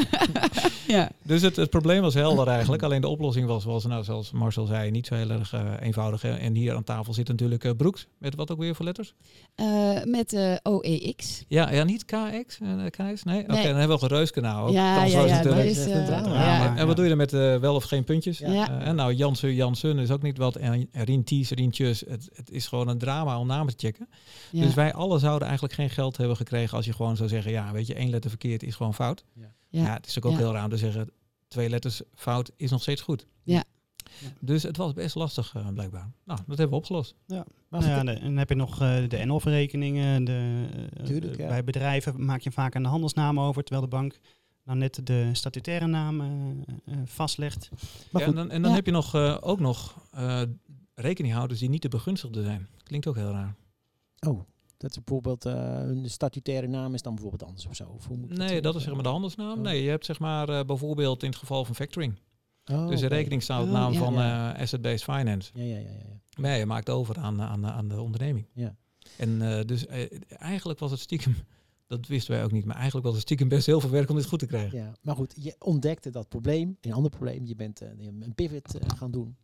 [0.91, 1.11] Ja.
[1.23, 2.83] Dus het, het probleem was helder eigenlijk.
[2.83, 6.23] Alleen de oplossing was, was nou, zoals Marcel zei, niet zo heel erg eh, eenvoudig.
[6.23, 6.35] hè.
[6.37, 8.07] En hier aan tafel zit natuurlijk eh, Broeks.
[8.19, 9.15] Met wat ook weer voor letters?
[9.55, 9.67] Eh,
[10.05, 11.45] met eh OEX.
[11.49, 13.23] Ja, ja niet KX, eh, KS?
[13.25, 13.43] Nee?
[13.43, 13.63] Oké, Nee.
[13.67, 14.67] dan hebben we een reuskanaal.
[14.67, 14.73] ook.
[14.73, 15.67] Ja, ja, was ja, natuurlijk.
[15.67, 15.87] dat is...
[15.87, 16.77] Eh, ja.
[16.77, 18.39] En, wat doe je dan met eh, wel of geen puntjes?
[18.39, 18.49] Ja.
[18.81, 20.57] Eh, en nou, Jansen, Jansen is ook niet wat.
[20.57, 22.01] En Rinties, Rientjes.
[22.09, 24.09] Het, het is gewoon een drama om namen te checken.
[24.51, 24.65] Ja.
[24.65, 27.73] Dus wij alle zouden eigenlijk geen geld hebben gekregen als je gewoon zou zeggen, ja,
[27.73, 29.25] weet je, één letter verkeerd is gewoon fout.
[29.35, 29.93] Ja, Ja.
[29.93, 30.39] het is ook, ook Ja.
[30.39, 31.11] heel raar om te zeggen,
[31.49, 33.27] twee letters fout is nog steeds goed.
[33.43, 33.65] Ja.
[34.41, 36.11] Dus het was best lastig eh, blijkbaar.
[36.25, 37.15] Nou, dat hebben we opgelost.
[37.27, 40.25] Maar Nou ja, de- en dan heb je nog eh, de NOF-rekeningen.
[40.25, 41.49] De, eh, Tuurlijk, de- ja.
[41.49, 44.19] Bij bedrijven maak je vaak een handelsnaam over, terwijl de bank
[44.65, 46.23] nou net de statutaire naam
[47.05, 47.69] vastlegt.
[48.11, 48.77] maar Ja, goed, en dan, en dan Ja.
[48.77, 50.43] heb je nog, eh, ook nog eh,
[50.95, 52.69] rekeninghouders die niet de begunstigde zijn.
[52.83, 53.55] Klinkt ook heel raar.
[54.27, 54.41] oh,
[54.81, 57.85] dat is bijvoorbeeld eh, een statutaire naam is dan bijvoorbeeld anders of zo.
[57.85, 59.59] Of hoe moet Nee, dat is zeg maar de handelsnaam.
[59.59, 59.65] Oh.
[59.65, 62.19] Nee, je hebt zeg maar eh, bijvoorbeeld in het geval van factoring.
[62.73, 63.99] Oh, dus de rekening staat op Oh, naam ja.
[63.99, 64.55] van Ja.
[64.55, 65.51] eh, asset-based finance.
[65.55, 66.21] Ja, ja, ja, ja.
[66.41, 68.47] Maar ja, je maakt over aan, aan, aan de onderneming.
[68.53, 68.77] Ja.
[69.17, 69.87] En dus
[70.29, 71.35] eigenlijk was het stiekem,
[71.87, 74.17] dat wisten wij ook niet, maar eigenlijk was het stiekem best heel veel werk om
[74.17, 74.79] dit goed te krijgen.
[74.79, 77.47] Ja, maar goed, je ontdekte dat probleem, een ander probleem.
[77.47, 79.37] Je bent een pivot gaan doen.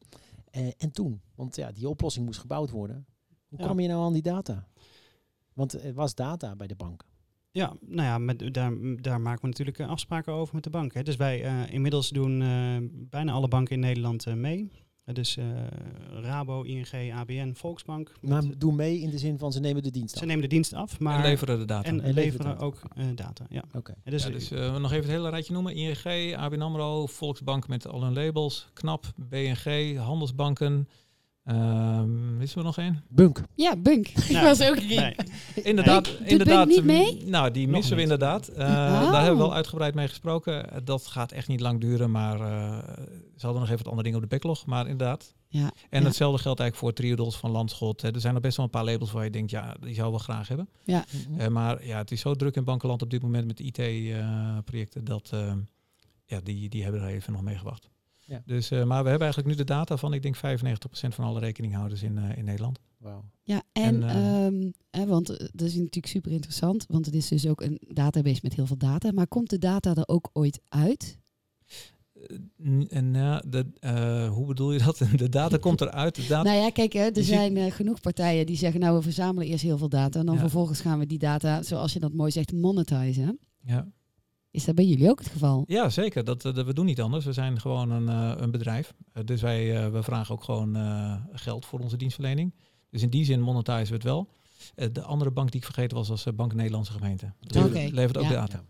[0.78, 3.06] En toen, want ja, die oplossing moest gebouwd worden.
[3.48, 4.66] Hoe kwam je nou aan die data?
[5.56, 7.04] Want er was data bij de bank.
[7.50, 10.94] Ja, nou ja, met, daar, daar maken we natuurlijk eh, afspraken over met de bank.
[10.94, 11.02] Hè.
[11.02, 14.70] Dus wij eh, inmiddels doen eh, bijna alle banken in Nederland eh, mee.
[15.12, 15.44] Dus eh,
[16.22, 18.12] Rabo, ING, ABN, Volksbank.
[18.20, 20.26] Maar Met- doe mee in de zin van ze nemen de dienst ze af.
[20.26, 21.88] nemen de dienst af, maar en leveren de data.
[21.88, 22.64] en En leveren data.
[22.64, 23.46] ook eh, data.
[23.48, 23.64] Ja.
[23.74, 23.94] Oké.
[24.04, 25.74] Dus, ja, dus eh, nog even het hele rijtje noemen.
[25.74, 30.88] ING, ABN AMRO, Volksbank met al hun labels, KNAP, BNG, handelsbanken.
[31.46, 33.02] Ehm is er nog één?
[33.08, 33.42] Bunk.
[33.54, 34.08] Ja, Bunk.
[34.08, 35.14] Ik Nou, was ook nee,
[35.54, 36.66] Inderdaad, Doet Bunk inderdaad.
[36.68, 37.22] niet mee?
[37.24, 38.10] mm, Nou, die Nog missen we niet.
[38.12, 38.48] inderdaad.
[38.48, 38.66] Eh, Oh.
[39.12, 40.70] Daar hebben we wel uitgebreid mee gesproken.
[40.72, 42.78] Eh, Dat gaat echt niet lang duren, maar eh,
[43.36, 44.66] ze hadden nog even wat andere dingen op de backlog.
[44.66, 45.34] Maar inderdaad.
[45.48, 45.70] Ja.
[45.90, 46.06] En ja.
[46.06, 48.02] hetzelfde geldt eigenlijk voor Triodos van Landschot.
[48.02, 48.14] Hè.
[48.14, 50.18] Er zijn er best wel een paar labels waar je denkt, ja, die zou we
[50.18, 50.68] graag hebben.
[50.84, 50.96] Mhm.
[51.40, 55.30] Eh, maar ja, het is zo druk in bankenland op dit moment met IT-projecten dat
[56.24, 57.88] ja, die, die hebben er even nog mee gewacht.
[58.26, 58.42] Ja.
[58.46, 61.40] Dus, eh, maar we hebben eigenlijk nu de data van, ik denk 95% van alle
[61.40, 62.78] rekeninghouders in, eh, in Nederland.
[62.98, 63.24] Wauw.
[63.42, 67.28] Ja, en, En, eh, ehm, hè, want dat is natuurlijk super interessant, want het is
[67.28, 69.12] dus ook een database met heel veel data.
[69.12, 71.18] Maar komt de data er ook ooit uit?
[72.88, 74.98] En ja, de, eh, hoe bedoel je dat?
[75.16, 76.14] De data komt eruit.
[76.14, 79.02] De data, Nou ja, kijk, hè, er zijn eh, genoeg partijen die zeggen, nou we
[79.02, 80.40] verzamelen eerst heel veel data en dan Ja.
[80.40, 83.38] vervolgens gaan we die data, zoals je dat mooi zegt, monetizen.
[83.62, 83.86] ja.
[84.56, 85.64] Is dat bij jullie ook het geval?
[85.66, 86.24] Ja, zeker.
[86.24, 87.24] Dat, eh, dat, we doen niet anders.
[87.24, 88.94] We zijn gewoon een, eh, een bedrijf.
[89.12, 90.76] Eh, dus wij we vragen ook gewoon
[91.32, 92.54] geld voor onze dienstverlening.
[92.90, 94.28] Dus in die zin monetizen we het wel.
[94.92, 97.32] De andere bank die ik vergeten was, was Bank Nederlandse Gemeente.
[97.90, 98.30] Levert ook ja.
[98.30, 98.64] data.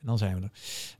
[0.00, 0.52] En dan zijn we er.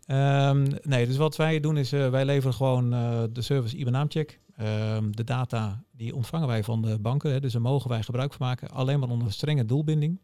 [0.06, 2.90] Ehm, nee, dus wat wij doen is, wij leveren gewoon
[3.32, 4.40] de service IBAN-naamcheck.
[4.56, 7.32] Ehm, de data die ontvangen wij van de banken.
[7.32, 8.70] Hè, dus daar mogen wij gebruik van maken.
[8.70, 10.20] Alleen maar onder strenge doelbinding.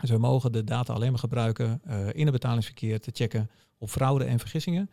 [0.00, 3.90] Dus we mogen de data alleen maar gebruiken eh, in het betalingsverkeer te checken op
[3.90, 4.90] fraude en vergissingen.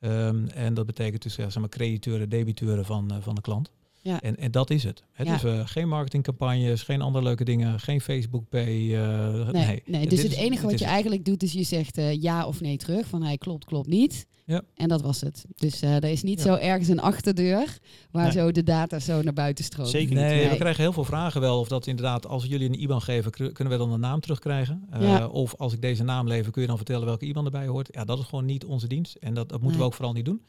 [0.00, 3.70] Ehm, en dat betekent dus zeg maar, crediteuren, debiteuren van, eh, van de klant.
[4.02, 4.20] Ja.
[4.20, 5.02] En, en dat is het.
[5.16, 5.24] Ja.
[5.32, 8.94] Dus eh, geen marketingcampagnes, geen andere leuke dingen, geen Facebook Pay.
[8.96, 9.82] eh, Nee, nee.
[9.86, 10.92] nee, dus is- het enige wat je het.
[10.94, 13.06] eigenlijk doet, is je zegt eh, ja of nee terug.
[13.06, 14.26] Van hij klopt, klopt niet.
[14.46, 14.62] Ja.
[14.74, 15.44] En dat was het.
[15.56, 16.44] Dus eh er is niet Ja.
[16.44, 17.78] zo ergens een achterdeur
[18.10, 18.32] waar Nee.
[18.32, 19.88] zo de data zo naar buiten stroomt.
[19.88, 20.24] Zeker niet.
[20.24, 21.58] Nee, we krijgen heel veel vragen wel.
[21.60, 24.86] Of dat inderdaad, als we jullie een IBAN geven, kunnen we dan een naam terugkrijgen?
[24.90, 25.26] Eh, Ja.
[25.26, 27.88] Of als ik deze naam lever, kun je dan vertellen welke IBAN erbij hoort?
[27.92, 29.14] Ja, dat is gewoon niet onze dienst.
[29.14, 29.78] En dat, dat moeten Nee.
[29.78, 30.42] we ook vooral niet doen.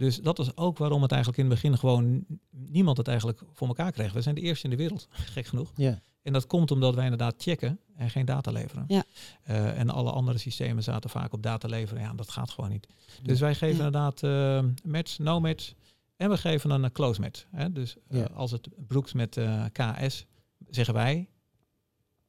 [0.00, 3.68] Dus dat is ook waarom het eigenlijk in het begin gewoon niemand het eigenlijk voor
[3.68, 4.12] elkaar kreeg.
[4.12, 5.72] We zijn de eerste in de wereld, gek genoeg.
[5.76, 6.00] Ja.
[6.22, 8.84] En dat komt omdat wij inderdaad checken en geen data leveren.
[8.88, 9.04] Ja.
[9.42, 12.02] Eh, en alle andere systemen zaten vaak op data leveren.
[12.02, 12.86] Ja, dat gaat gewoon niet.
[13.22, 13.74] Dus wij geven Ja.
[13.84, 15.72] inderdaad eh, match, no match.
[16.16, 17.44] En we geven een close match.
[17.50, 17.72] Hè?
[17.72, 18.28] Dus eh, Ja.
[18.34, 20.26] als het Brooks met eh, KS,
[20.68, 21.28] zeggen wij...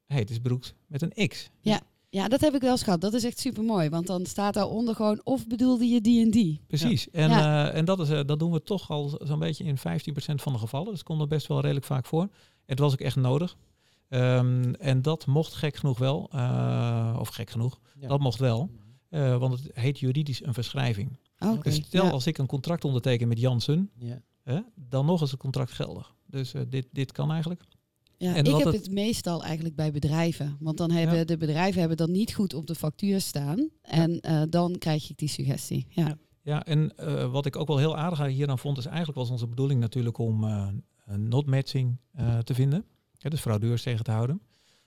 [0.06, 1.50] hey, het is Brooks met een X.
[1.60, 1.80] Ja,
[2.28, 3.00] dat heb ik wel eens gehad.
[3.00, 3.88] Dat is echt super mooi.
[3.88, 6.60] Want dan staat daaronder gewoon of bedoelde je die en die.
[6.66, 7.10] Precies.
[7.10, 7.68] En, Ja.
[7.70, 10.52] eh, en dat, is, eh, dat doen we toch al zo'n beetje in 15% van
[10.52, 10.86] de gevallen.
[10.88, 12.28] Dus het komt er best wel redelijk vaak voor.
[12.66, 13.56] Het was ook echt nodig.
[14.08, 16.28] Ehm, en dat mocht gek genoeg wel.
[16.32, 17.80] eh, of gek genoeg.
[18.00, 18.08] Ja.
[18.08, 18.70] Dat mocht wel.
[19.08, 21.18] eh, want het heet juridisch een verschrijving.
[21.38, 21.60] Oké.
[21.62, 22.10] Dus stel ja.
[22.10, 24.22] als ik een contract onderteken met Jansen, Ja.
[24.42, 26.14] hè, dan nog is het contract geldig.
[26.26, 27.62] Dus eh, dit, dit kan eigenlijk.
[28.22, 30.56] Ja, En ik heb het- het meestal eigenlijk bij bedrijven.
[30.60, 31.24] Want dan hebben Ja.
[31.24, 33.68] de bedrijven hebben dat niet goed op de factuur staan.
[33.82, 35.86] En eh, dan krijg ik die suggestie.
[35.88, 36.16] Ja.
[36.42, 36.64] Ja.
[36.64, 39.46] En eh, wat ik ook wel heel aardig hier aan vond, is eigenlijk was onze
[39.46, 40.68] bedoeling natuurlijk om eh,
[41.06, 42.84] een not matching eh, te vinden.
[43.18, 44.40] Dus fraudeurs tegen te houden.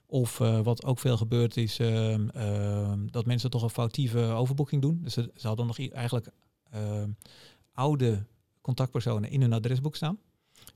[0.06, 5.00] Of wat ook veel gebeurt is ehm, ehm, dat mensen toch een foutieve overboeking doen.
[5.04, 6.28] Dus ze, ze hadden nog eigenlijk
[6.72, 7.10] ehm,
[7.74, 8.26] oude
[8.62, 10.18] contactpersonen in hun adresboek staan.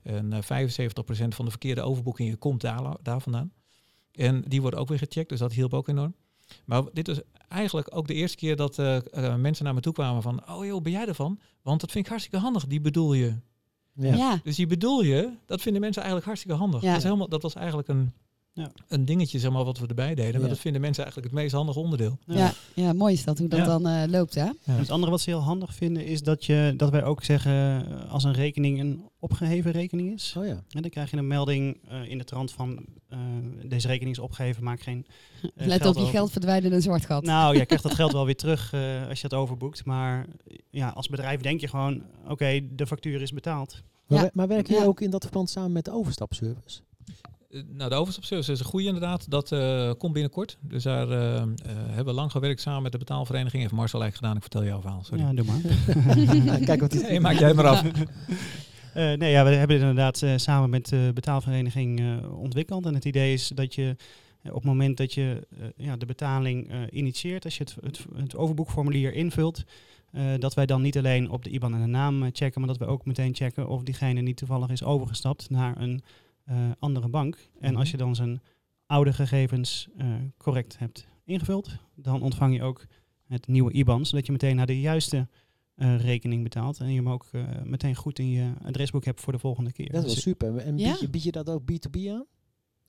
[0.02, 3.52] En eh 75% van de verkeerde overboekingen komt daar, daar vandaan.
[4.12, 6.14] En die worden ook weer gecheckt, dus dat hielp ook enorm.
[6.64, 9.92] Maar dit is eigenlijk ook de eerste keer dat eh, eh, mensen naar me toe
[9.92, 10.50] kwamen van...
[10.50, 11.40] Oh joh, ben jij ervan?
[11.62, 13.34] Want dat vind ik hartstikke handig, die bedoel je.
[13.94, 14.14] Ja.
[14.14, 14.40] Ja.
[14.42, 16.80] Dus die bedoel je, dat vinden mensen eigenlijk hartstikke handig.
[16.80, 16.88] Ja.
[16.88, 18.12] Dat, is helemaal, dat was eigenlijk een,
[18.52, 18.70] Ja.
[18.88, 20.32] een dingetje zeg maar, wat we erbij deden.
[20.32, 20.48] Maar Ja.
[20.48, 22.18] dat vinden mensen eigenlijk het meest handige onderdeel.
[22.26, 22.52] Ja.
[22.74, 22.92] Ja.
[22.92, 23.64] mooi is dat, hoe dat Ja.
[23.64, 24.34] dan eh, loopt.
[24.34, 24.46] Hè?
[24.62, 28.10] Het andere wat ze heel handig vinden is dat, je, dat wij ook zeggen eh,
[28.12, 30.34] als een rekening een opgeheven rekening is.
[30.38, 30.50] Oh ja.
[30.70, 33.18] En dan krijg je een melding eh, in de trant van eh,
[33.64, 35.06] deze rekening is opgeheven, maak geen
[35.54, 36.12] Let op, je over.
[36.12, 37.22] geld verdwijnt in een zwart gat.
[37.24, 39.84] Nou, jij krijgt dat geld wel weer terug eh, als je het overboekt.
[39.84, 40.26] Maar
[40.70, 43.82] ja, als bedrijf denk je gewoon, oké, de factuur is betaald.
[44.06, 44.24] Maar, Ja.
[44.24, 44.88] we- maar werken jullie Ja.
[44.88, 46.80] ook in dat verband samen met de overstapservice?
[47.50, 49.30] Eh, Nou, de overstapservice is een goede inderdaad.
[49.30, 50.58] Dat eh, komt binnenkort.
[50.60, 53.62] Dus daar eh, eh, hebben we lang gewerkt samen met de betaalvereniging.
[53.62, 54.36] Heeft Marcel eigenlijk gedaan.
[54.36, 55.04] Ik vertel jouw verhaal.
[55.04, 55.22] Sorry.
[55.22, 56.58] Ja, doe maar.
[56.66, 57.02] Kijk wat die...
[57.02, 57.82] Nee, maak jij het maar af.
[58.94, 62.86] Eh, nee, ja, we hebben dit inderdaad eh, samen met de betaalvereniging eh, ontwikkeld.
[62.86, 63.96] En het idee is dat je
[64.44, 68.04] op het moment dat je eh, ja, de betaling eh, initieert, als je het, het,
[68.16, 69.64] het overboekformulier invult,
[70.12, 72.78] eh, dat wij dan niet alleen op de IBAN en de naam checken, maar dat
[72.78, 76.02] we ook meteen checken of diegene niet toevallig is overgestapt naar een
[76.78, 77.50] andere bank.
[77.60, 78.40] En als je dan zijn
[78.86, 82.84] oude gegevens eh, correct hebt ingevuld, dan ontvang je ook
[83.26, 85.28] het nieuwe IBAN, zodat je meteen naar de juiste
[85.74, 86.78] eh, rekening betaalt.
[86.80, 89.92] En je hem ook eh, meteen goed in je adresboek hebt voor de volgende keer.
[89.92, 90.56] Dat is wel super.
[90.56, 90.90] En Ja?
[90.90, 92.24] bied, je, bied je dat ook B2B aan?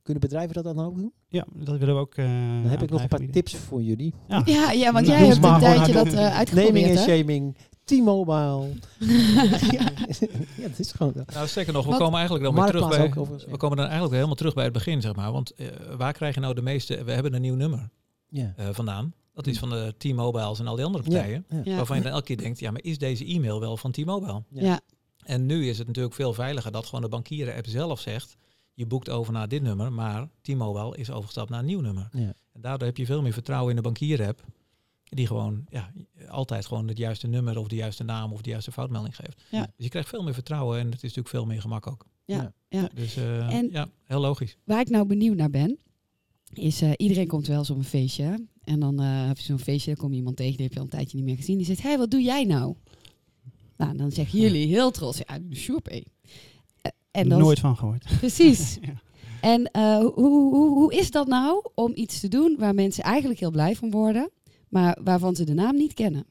[0.03, 1.13] Kunnen bedrijven dat dan ook doen?
[1.27, 2.15] ja, dat willen we ook.
[2.15, 4.13] eh, Dan heb ik nog een paar tips voor jullie.
[4.27, 4.41] Ja.
[4.45, 8.67] Ja, ja, want Nou, jij hebt een tijdje dat eh Naming uitgeprobeerd, en shaming, T-Mobile.
[9.77, 9.91] ja,
[10.67, 11.13] dat is gewoon...
[11.33, 13.05] Nou, sterker nog, we Wat- komen eigenlijk dan weer terug bij...
[13.17, 13.39] ook.
[13.39, 15.31] We komen dan eigenlijk weer helemaal terug bij het begin, zeg maar.
[15.31, 15.67] Want eh,
[15.97, 17.03] waar krijg je nou de meeste...
[17.03, 17.89] We hebben een nieuw nummer
[18.29, 18.53] Ja.
[18.55, 19.13] eh, vandaan.
[19.33, 21.45] Dat is van de T-Mobiles en al die andere partijen.
[21.49, 21.61] ja.
[21.63, 21.75] Ja.
[21.75, 24.43] Waarvan je dan elke keer denkt, ja, maar is deze e-mail wel van T-Mobile?
[24.49, 24.79] Ja.
[25.23, 28.35] En nu is het natuurlijk veel veiliger dat gewoon de bankieren-app zelf zegt...
[28.73, 32.09] je boekt over naar dit nummer, maar T-Mobile is overgestapt naar een nieuw nummer.
[32.11, 32.33] Ja.
[32.53, 34.43] En daardoor heb je veel meer vertrouwen in de bankieren-app...
[35.15, 35.91] die gewoon ja,
[36.29, 39.41] altijd gewoon het juiste nummer of de juiste naam of de juiste foutmelding geeft.
[39.49, 39.59] Ja.
[39.61, 42.05] Dus je krijgt veel meer vertrouwen en het is natuurlijk veel meer gemak ook.
[42.25, 42.53] Ja.
[42.69, 42.89] Ja.
[42.93, 44.57] Dus eh, En- ja, heel logisch.
[44.63, 45.79] Waar ik nou benieuwd naar ben,
[46.53, 48.23] is eh, iedereen komt wel eens op een feestje.
[48.23, 48.35] hè?
[48.63, 50.79] En dan eh, heb je zo'n feestje, dan kom je iemand tegen, die heb je
[50.79, 51.57] al een tijdje niet meer gezien.
[51.57, 52.75] Die zegt, hé, hey, wat doe jij nou?
[53.77, 56.03] Nou, dan zeggen jullie heel trots, ja, de Shopee.
[56.81, 58.05] Eh, en dan Nooit van gehoord.
[58.19, 58.77] Precies.
[58.81, 59.01] Ja.
[59.41, 63.39] En eh, hoe, hoe, hoe is dat nou om iets te doen waar mensen eigenlijk
[63.39, 64.29] heel blij van worden,
[64.71, 66.25] maar waarvan ze de naam niet kennen.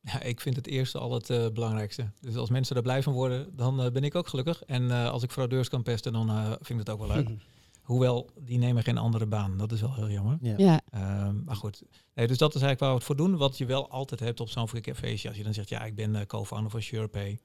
[0.00, 2.10] Ja, ik vind het eerste al het eh, belangrijkste.
[2.20, 4.62] Dus als mensen er blij van worden, dan eh, ben ik ook gelukkig.
[4.62, 7.28] En eh, als ik fraudeurs kan pesten, dan eh, vind ik het ook wel leuk.
[7.82, 9.56] Hoewel, die nemen geen andere baan.
[9.56, 10.38] Dat is wel heel jammer.
[10.40, 10.54] Ja.
[10.56, 11.82] Ja, Ehm, maar goed,
[12.14, 13.36] nee, dus dat is eigenlijk waar we het voor doen.
[13.36, 15.28] Wat je wel altijd hebt op zo'n feestje.
[15.28, 17.38] Als je dan zegt, ja, ik ben co-founder van SurePay.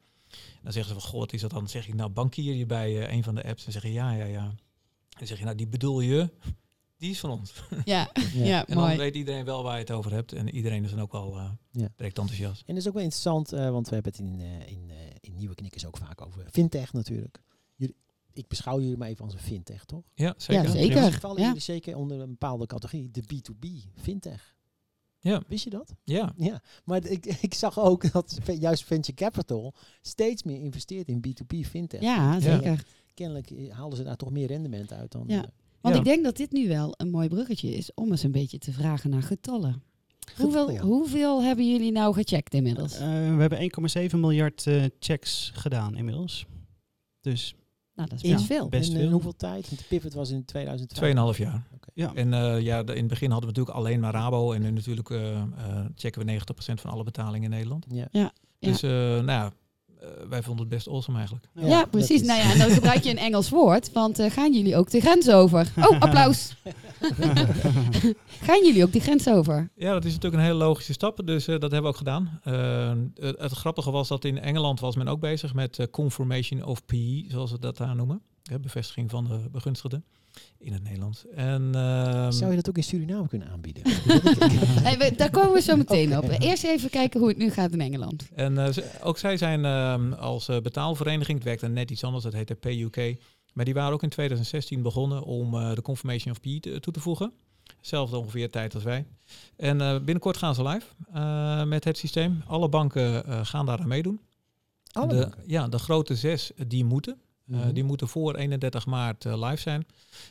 [0.63, 1.67] Dan zeggen ze van, goh, wat is dat dan?
[1.67, 3.63] Zeg ik, nou, bankier je bij een van de apps.
[3.63, 4.55] Dan zeg je, ja, ja, ja.
[5.17, 6.29] Dan zeg je, nou, die bedoel je,
[7.03, 7.53] die is van ons.
[7.85, 8.43] ja, Ja.
[8.45, 8.97] ja, En dan mooi.
[8.97, 10.33] weet iedereen wel waar je het over hebt.
[10.33, 11.89] En iedereen is dan ook wel eh Ja.
[11.95, 12.59] direct enthousiast.
[12.65, 14.95] En dat is ook wel interessant, eh, want we hebben het in, eh, in, eh,
[15.19, 17.41] in Nieuwe Knikkers ook vaak over fintech natuurlijk.
[17.75, 17.95] Jullie,
[18.33, 20.03] ik beschouw jullie maar even als een fintech, toch?
[20.13, 20.63] Ja, zeker.
[20.63, 21.01] Ja, zeker.
[21.01, 21.47] Dus vallen Ja.
[21.47, 23.65] jullie zeker onder een bepaalde categorie, de B2B,
[24.01, 24.55] fintech.
[25.19, 25.93] Ja, Wist je dat?
[26.03, 26.33] ja.
[26.37, 31.65] Ja, maar ik, ik zag ook dat juist Venture Capital steeds meer investeert in B2B
[31.67, 32.01] fintech.
[32.01, 32.85] Ja, zeker.
[33.13, 35.23] Kennelijk halen ze daar toch meer rendement uit dan...
[35.27, 35.45] Ja.
[35.83, 36.01] Want Ja.
[36.01, 38.71] ik denk dat dit nu wel een mooi bruggetje is om eens een beetje te
[38.71, 39.81] vragen naar getallen.
[40.25, 40.81] getallen, Hoeveel, ja.
[40.81, 42.93] hoeveel hebben jullie nou gecheckt inmiddels?
[42.93, 42.99] Eh,
[43.35, 43.59] we hebben
[44.11, 46.45] 1,7 miljard eh, checks gedaan inmiddels.
[47.21, 47.55] Dus
[47.95, 48.69] nou, dat is Ja, best veel.
[48.69, 49.11] best en, eh, veel.
[49.11, 49.67] hoeveel tijd?
[49.69, 50.99] Want de pivot was in 2012.
[51.03, 51.67] Tweeënhalf jaar.
[51.93, 54.51] ja, En eh, ja, de- in het begin hadden we natuurlijk alleen maar Rabo.
[54.51, 55.45] En nu natuurlijk eh, eh,
[55.95, 57.85] checken we 90% van alle betalingen in Nederland.
[57.89, 58.07] Ja.
[58.11, 58.31] Ja.
[58.59, 59.51] Dus eh, nou ja,
[60.29, 61.47] wij vonden het best awesome eigenlijk.
[61.53, 62.21] Ja, precies.
[62.21, 64.89] is- Nou ja, en dan gebruik je een Engels woord, want eh, gaan jullie ook
[64.89, 65.71] de grens over?
[65.77, 66.55] Oh, applaus.
[68.47, 69.69] gaan jullie ook die grens over?
[69.75, 71.21] Ja, dat is natuurlijk een hele logische stap.
[71.25, 72.39] Dus eh, dat hebben we ook gedaan.
[72.43, 76.63] Eh, het, het grappige was dat in Engeland was men ook bezig met eh, confirmation
[76.63, 78.21] of PE, zoals we dat daar noemen.
[78.43, 80.01] Hè, bevestiging van de begunstigde
[80.57, 81.25] in het Nederlands.
[81.35, 83.83] En, ehm, Zou je dat ook in Suriname kunnen aanbieden?
[84.85, 86.29] Hey, we- daar komen we zo meteen op.
[86.39, 88.29] Eerst even kijken hoe het nu gaat in Engeland.
[88.35, 92.23] En eh, ze- ook zij zijn ehm, als eh, betaalvereniging, het werkte net iets anders,
[92.23, 93.15] dat heette PUK.
[93.53, 96.93] Maar die waren ook in 2016 begonnen om eh, de Confirmation of P te- toe
[96.93, 97.31] te voegen.
[97.81, 99.05] Zelfde ongeveer tijd als wij.
[99.57, 102.43] En eh, binnenkort gaan ze live eh, met het systeem.
[102.47, 104.19] Alle banken eh, gaan daar aan meedoen.
[104.91, 105.43] Alle de, banken?
[105.47, 107.17] Ja, de grote zes, die moeten.
[107.51, 107.73] Eh, Mhm.
[107.73, 109.85] die moeten voor 31 maart eh, live zijn.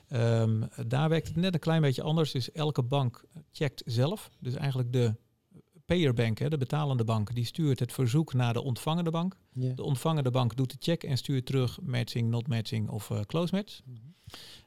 [0.09, 2.33] Ehm, daar werkt het net een klein beetje anders.
[2.33, 4.31] Dus elke bank checkt zelf.
[4.38, 5.14] Dus eigenlijk de
[5.87, 9.37] payerbank, hè, de betalende bank, die stuurt het verzoek naar de ontvangende bank.
[9.53, 13.55] De ontvangende bank doet de check en stuurt terug matching, not matching of eh, close
[13.55, 13.81] match.
[13.85, 13.97] Mhm.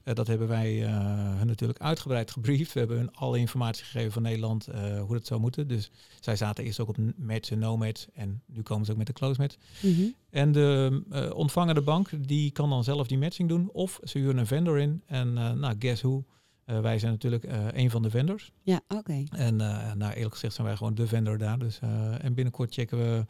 [0.04, 2.74] Eh, dat hebben wij eh, hun natuurlijk uitgebreid gebriefd.
[2.74, 4.66] We hebben hun alle informatie gegeven van Nederland
[5.06, 5.68] hoe dat zou moeten.
[5.68, 8.06] Dus zij zaten eerst ook op match en no match.
[8.14, 9.56] En nu komen ze ook met de close match.
[9.82, 10.04] Mhm.
[10.30, 13.70] En de ontvangende bank die kan dan zelf die matching doen.
[13.72, 15.02] Of ze huren een vendor in.
[15.06, 16.24] En nou, guess who?
[16.66, 18.52] Eh, wij zijn natuurlijk eh, een van de vendors.
[18.62, 19.24] Ja, oké.
[19.32, 21.60] En eh, nou, eerlijk gezegd zijn wij gewoon de vendor daar.
[21.60, 23.26] Dus, eh, en binnenkort checken we,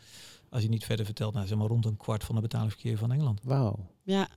[0.49, 3.11] als je niet verder vertelt, nou, zeg maar rond een kwart van de betalingsverkeer van
[3.11, 3.39] Engeland.
[3.43, 3.79] Wauw.
[4.03, 4.27] Ja,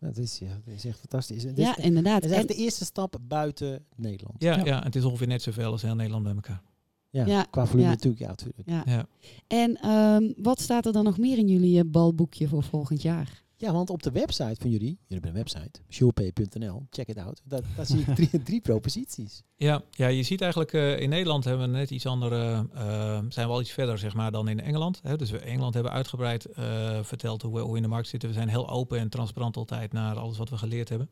[0.00, 1.42] Dat is, ja, dat is echt fantastisch.
[1.42, 2.24] Het is, ja, het inderdaad.
[2.24, 4.42] is En, echt de eerste stap buiten Nederland.
[4.42, 4.64] Ja, Ja.
[4.64, 4.82] ja.
[4.82, 6.62] het is ongeveer net zoveel als heel Nederland bij elkaar.
[7.10, 7.94] Ja, Ja, qua volume ja.
[7.94, 8.20] natuurlijk.
[8.22, 8.62] Ja, natuurlijk.
[8.66, 8.82] ja.
[8.86, 9.06] Ja.
[9.46, 13.42] en ehm, wat staat er dan nog meer in jullie balboekje voor volgend jaar?
[13.60, 17.40] Ja, want op de website van jullie, jullie hebben een website, surepay.nl, check it out.
[17.44, 19.42] Daar, daar zie ik drie, drie proposities.
[19.56, 23.46] Ja, ja, je ziet eigenlijk eh, in Nederland hebben we net iets andere, eh, zijn
[23.46, 25.00] we al iets verder zeg maar dan in Engeland.
[25.02, 25.16] Hè?
[25.16, 28.08] Dus we in Engeland hebben uitgebreid eh, verteld hoe we, hoe we in de markt
[28.08, 28.28] zitten.
[28.28, 31.10] We zijn heel open en transparant altijd naar alles wat we geleerd hebben.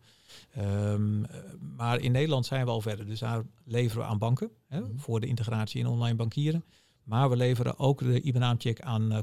[0.54, 1.40] Ehm, eh,
[1.76, 3.06] maar in Nederland zijn we al verder.
[3.06, 4.90] Dus daar leveren we aan banken hè, Mhm.
[4.96, 6.64] voor de integratie in online bankieren.
[7.02, 9.18] Maar we leveren ook de IBAN-check aan eh,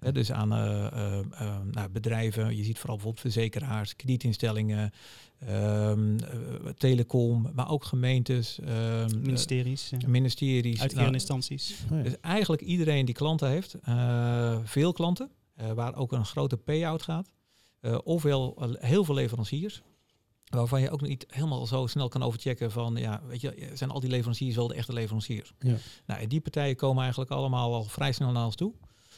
[0.00, 4.92] Hè, dus aan eh, eh, eh, nou, bedrijven, je ziet vooral bijvoorbeeld verzekeraars, kredietinstellingen,
[5.38, 10.94] ehm, eh, telecom, maar ook gemeentes, ehm, eh, ministeries, ministeries.
[10.94, 11.76] Nou, instanties.
[11.90, 12.02] Oh ja.
[12.02, 17.02] dus eigenlijk iedereen die klanten heeft, eh, veel klanten, eh, waar ook een grote payout
[17.02, 17.30] gaat,
[17.80, 19.82] eh, ofwel heel veel leveranciers.
[20.44, 24.00] Waarvan je ook niet helemaal zo snel kan overchecken van, ja, weet je, zijn al
[24.00, 25.52] die leveranciers wel de echte leveranciers?
[25.58, 25.76] Ja.
[26.06, 28.72] Nou, en die partijen komen eigenlijk allemaal al vrij snel naar ons toe.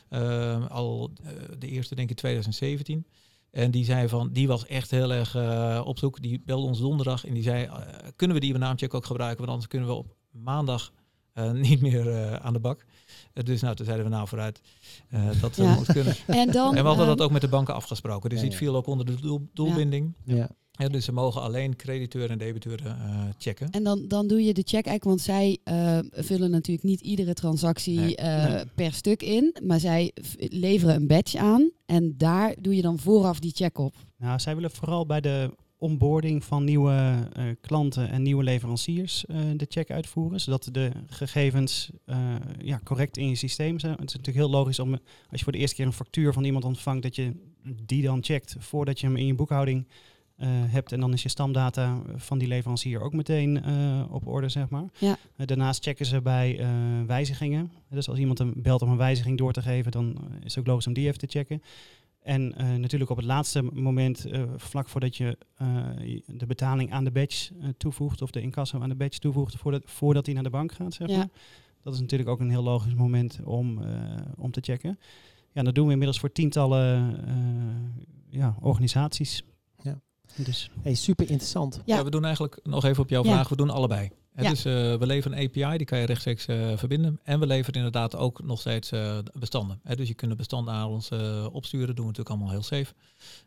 [0.09, 3.07] Eh, al eh, de eerste denk ik 2017.
[3.51, 6.23] En die zei van, die was echt heel erg eh, op zoek.
[6.23, 7.79] Die belde ons donderdag en die zei, eh,
[8.17, 9.39] kunnen we die naamcheck ook gebruiken?
[9.39, 10.93] Want anders kunnen we op maandag
[11.33, 12.85] eh, niet meer eh, aan de bak.
[13.33, 14.61] Dus nou, toen zeiden we nou vooruit
[15.09, 15.63] eh, dat Ja.
[15.63, 16.15] we moest kunnen.
[16.27, 18.31] En, dan, En we hadden ehm, dat ook met de banken afgesproken.
[18.31, 20.13] Dus Ja, viel ook onder de doel- doelbinding.
[20.25, 20.49] Ja.
[20.77, 23.71] Ja, dus ze mogen alleen crediteuren en debiteuren eh, checken.
[23.71, 27.35] En dan, dan doe je de check eigenlijk, want zij eh, vullen natuurlijk niet iedere
[27.35, 28.65] transactie Nee, eh, nee.
[28.75, 33.39] per stuk in, maar zij leveren een badge aan en daar doe je dan vooraf
[33.39, 33.95] die check op.
[34.17, 39.41] Nou, zij willen vooral bij de onboarding van nieuwe eh, klanten en nieuwe leveranciers eh,
[39.57, 43.93] de check uitvoeren, zodat de gegevens eh, ja, correct in je systeem zijn.
[43.93, 44.93] Het is natuurlijk heel logisch om,
[45.31, 47.33] als je voor de eerste keer een factuur van iemand ontvangt, dat je
[47.85, 49.87] die dan checkt voordat je hem in je boekhouding
[50.37, 50.93] eh, hebt.
[50.93, 54.85] En dan is je stamdata van die leverancier ook meteen eh, op orde, zeg maar.
[54.99, 55.17] Ja.
[55.37, 56.67] Eh, daarnaast checken ze bij
[57.07, 57.73] wijzigingen.
[57.91, 60.67] Dus als iemand een belt om een wijziging door te geven, dan is het ook
[60.67, 61.63] logisch om die even te checken.
[62.23, 65.39] En natuurlijk op het laatste moment, vlak voordat je
[66.27, 70.25] de betaling aan de badge toevoegt, of de incasso aan de badge toevoegt, voordat, voordat
[70.25, 71.17] die naar de bank gaat, zeg Ja.
[71.17, 71.29] maar.
[71.83, 73.81] Dat is natuurlijk ook een heel logisch moment om,
[74.37, 74.99] om te checken.
[75.53, 77.17] Ja, dat doen we inmiddels voor tientallen
[78.31, 79.43] ja, organisaties.
[80.37, 81.81] Dus Hey, super interessant.
[81.85, 81.97] Ja.
[81.97, 82.05] Ja.
[82.05, 83.31] we doen eigenlijk nog even op jouw Ja.
[83.33, 83.49] vraag.
[83.49, 84.11] We doen allebei.
[84.37, 84.51] Ja.
[84.51, 87.21] Dus eh, we leveren een API, die kan je rechtstreeks eh, verbinden.
[87.23, 89.81] En we leveren inderdaad ook nog steeds eh, bestanden.
[89.83, 91.87] Hè, dus je kunt de bestanden aan ons eh, opsturen.
[91.87, 92.95] doen we natuurlijk allemaal heel safe.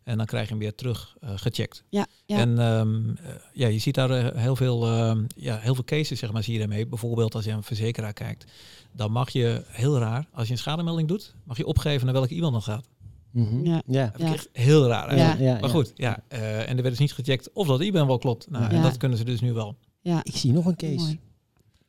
[0.04, 1.84] En dan krijg je hem weer terug eh, gecheckt.
[1.90, 2.38] Ja, ja.
[2.38, 6.32] En ehm, eh, ja, je ziet daar heel, veel, ehm, ja, heel veel cases zeg
[6.32, 6.88] maar, zie je daarmee.
[6.88, 8.52] Bijvoorbeeld als je aan een verzekeraar kijkt.
[8.92, 12.34] Dan mag je, heel raar, als je een schademelding doet, mag je opgeven naar welke
[12.34, 12.86] iemand dan gaat.
[13.32, 13.66] Mhm.
[13.66, 13.82] Ja.
[13.86, 14.12] Ja.
[14.52, 15.16] Heel raar.
[15.16, 15.18] Ja.
[15.18, 15.40] eigenlijk.
[15.56, 16.24] Ja, Maar goed, ja.
[16.28, 18.50] eh, en er werd dus niet gecheckt of dat IBAN wel klopt.
[18.50, 18.70] Nou, Ja.
[18.72, 19.76] En dat kunnen ze dus nu wel.
[20.02, 20.20] ja.
[20.24, 20.96] Ik zie nog een case.
[20.96, 21.20] Mooi.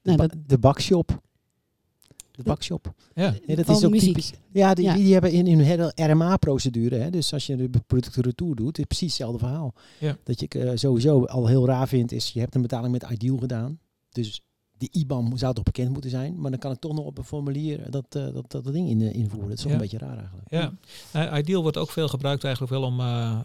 [0.02, 1.20] De, Nou, ba- de bakshop.
[2.30, 2.92] De bakshop.
[3.14, 3.34] Ja.
[3.46, 4.08] Ja, dat is ook muziek.
[4.08, 4.32] typisch.
[4.52, 4.94] Ja, die, Ja.
[4.94, 6.96] die hebben in, in hun hele RMA-procedure.
[6.96, 9.74] Hè, dus als je de producten retour doet, is het precies hetzelfde verhaal.
[9.98, 10.16] Ja.
[10.24, 13.36] Dat je eh, sowieso al heel raar vindt, is je hebt een betaling met Ideal
[13.36, 13.78] gedaan.
[14.10, 14.40] Dus
[14.80, 16.40] die IBAN zou toch bekend moeten zijn.
[16.40, 19.00] Maar dan kan ik toch nog op een formulier dat, eh, dat, dat, ding in,
[19.00, 19.48] eh, invoeren.
[19.48, 19.76] Dat is toch Ja.
[19.76, 20.50] een beetje raar eigenlijk.
[20.50, 20.72] Ja,
[21.12, 23.00] Nou, Ideal wordt ook veel gebruikt eigenlijk wel om,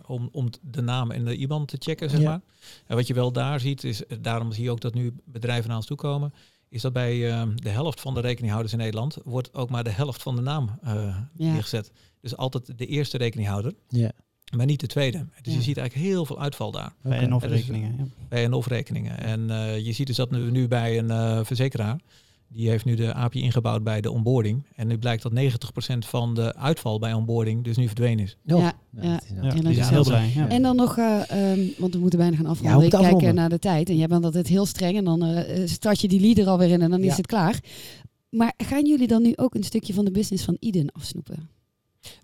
[0.08, 2.30] om, om de naam en de IBAN te checken, zeg Ja.
[2.30, 2.42] maar.
[2.88, 5.78] En wat je wel daar ziet, is, daarom zie je ook dat nu bedrijven naar
[5.78, 6.34] ons toe komen,
[6.70, 7.18] is dat bij
[7.56, 10.70] de helft van de rekeninghouders in Nederland wordt ook maar de helft van de naam
[10.84, 11.30] Ja.
[11.34, 11.92] neergezet.
[12.22, 14.12] Dus altijd de eerste rekeninghouder, Ja.
[14.56, 15.18] Maar niet de tweede.
[15.42, 15.60] Dus Ja.
[15.60, 17.96] je ziet eigenlijk heel veel uitval daar bij en Ja, dus- rekeningen.
[17.98, 18.04] Ja.
[18.30, 19.20] bij en of rekeningen.
[19.20, 22.00] En eh, je ziet dus dat nu, nu bij een eh, verzekeraar,
[22.48, 24.64] die heeft nu de API ingebouwd bij de onboarding.
[24.76, 28.38] En nu blijkt dat 90% van de uitval bij onboarding dus nu verdwenen is.
[28.44, 28.74] Ja, ja.
[28.92, 30.32] dat is- Ja, Ja, die dat zijn is heel blij.
[30.36, 30.48] Ja.
[30.50, 32.84] En dan nog, eh, ehm, want we moeten bijna gaan we afronden.
[32.84, 33.36] ik kijk eh, afronden.
[33.36, 36.20] naar de tijd en jij bent altijd heel streng en dan eh, start je die
[36.20, 37.12] leader alweer in en dan Ja.
[37.12, 37.60] is het klaar.
[38.30, 41.50] Maar gaan jullie dan nu ook een stukje van de business van Iden afsnoepen?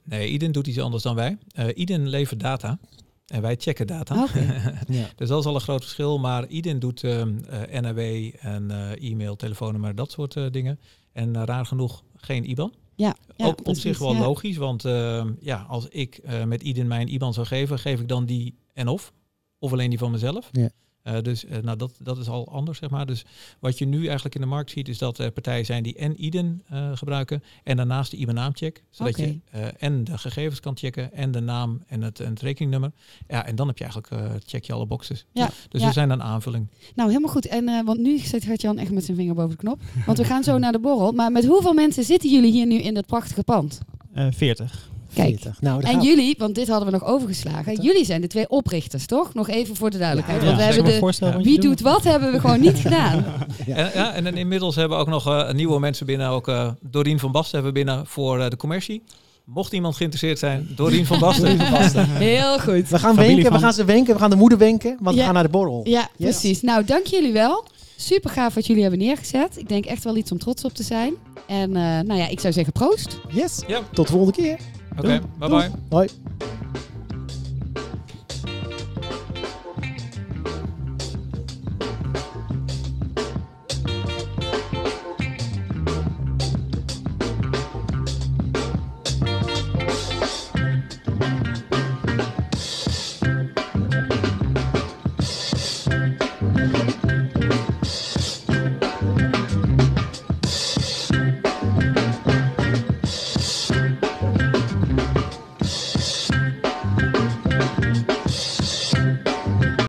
[0.04, 1.38] Nee, Iden doet iets anders dan wij.
[1.54, 2.80] Eh Iden levert data
[3.26, 4.16] en wij checken data.
[4.16, 4.36] Ah.
[4.88, 5.08] Ja.
[5.16, 6.20] dus dat is al een groot verschil.
[6.20, 8.00] Maar Iden doet ehm eh, NRW
[8.40, 10.80] en eh, e-mail, telefoonnummer, dat soort eh, dingen.
[11.14, 12.74] En raar genoeg geen IBAN.
[12.96, 14.20] Ja, ja, ook op precies, zich wel ja.
[14.20, 18.08] logisch, want ehm, ja, als ik eh, met Iden mijn IBAN zou geven, geef ik
[18.08, 19.14] dan die en of.
[19.60, 20.50] Of alleen die van mezelf.
[20.52, 20.70] Ja.
[21.04, 23.06] Eh, dus eh, nou, dat, dat is al anders, zeg maar.
[23.06, 23.26] Dus
[23.60, 26.24] wat je nu eigenlijk in de markt ziet, is dat er partijen zijn die en
[26.26, 28.84] IDEN eh, gebruiken en daarnaast de IBAN-naamcheck.
[28.90, 29.24] Zodat Oké.
[29.24, 32.92] je eh, en de gegevens kan checken en de naam en het, en het rekeningnummer.
[33.28, 35.26] Ja, en dan heb je eigenlijk, eh, check je alle boxes.
[35.32, 35.88] Ja, Dus ja.
[35.88, 36.68] we zijn een aanvulling.
[36.96, 37.48] Nou, helemaal goed.
[37.48, 39.80] En, eh, want nu zit Gert-Jan echt met zijn vinger boven de knop.
[40.06, 41.12] Want we gaan zo naar de borrel.
[41.12, 43.80] Maar met hoeveel mensen zitten jullie hier nu in dat prachtige pand?
[44.14, 44.90] Eh, 40.
[45.14, 45.28] Kijk.
[45.40, 45.62] 40.
[45.62, 47.82] Nou, dan En jullie, want dit hadden we nog overgeslagen.
[47.82, 49.34] Jullie zijn de twee oprichters, toch?
[49.34, 50.40] Nog even voor de duidelijkheid.
[50.42, 51.82] Ja, want we hebben de wie doet?
[51.82, 53.26] wat hebben we gewoon niet gedaan.
[53.66, 53.76] Ja.
[53.76, 56.28] En, ja, en inmiddels hebben we ook nog eh, nieuwe mensen binnen.
[56.30, 59.04] Ook eh Dorien van Basten hebben we binnen voor eh, de commercie.
[59.46, 61.60] Mocht iemand geïnteresseerd zijn, Dorien van Basten.
[62.00, 62.90] Heel goed.
[62.90, 65.22] We gaan Familie wenken, we gaan ze wenken, we gaan de moeder wenken, want we
[65.24, 65.82] gaan naar de borrel.
[65.84, 66.30] Ja, Yes.
[66.40, 66.62] precies.
[66.62, 67.66] Nou, dank jullie wel.
[67.96, 69.58] Super gaaf wat jullie hebben neergezet.
[69.58, 71.14] Ik denk echt wel iets om trots op te zijn.
[71.48, 73.18] En eh, nou ja, ik zou zeggen proost.
[73.30, 73.80] Yes, Ja.
[73.94, 74.60] tot de volgende keer.
[74.98, 75.72] Oké, bye bye.
[75.92, 76.08] Hoi.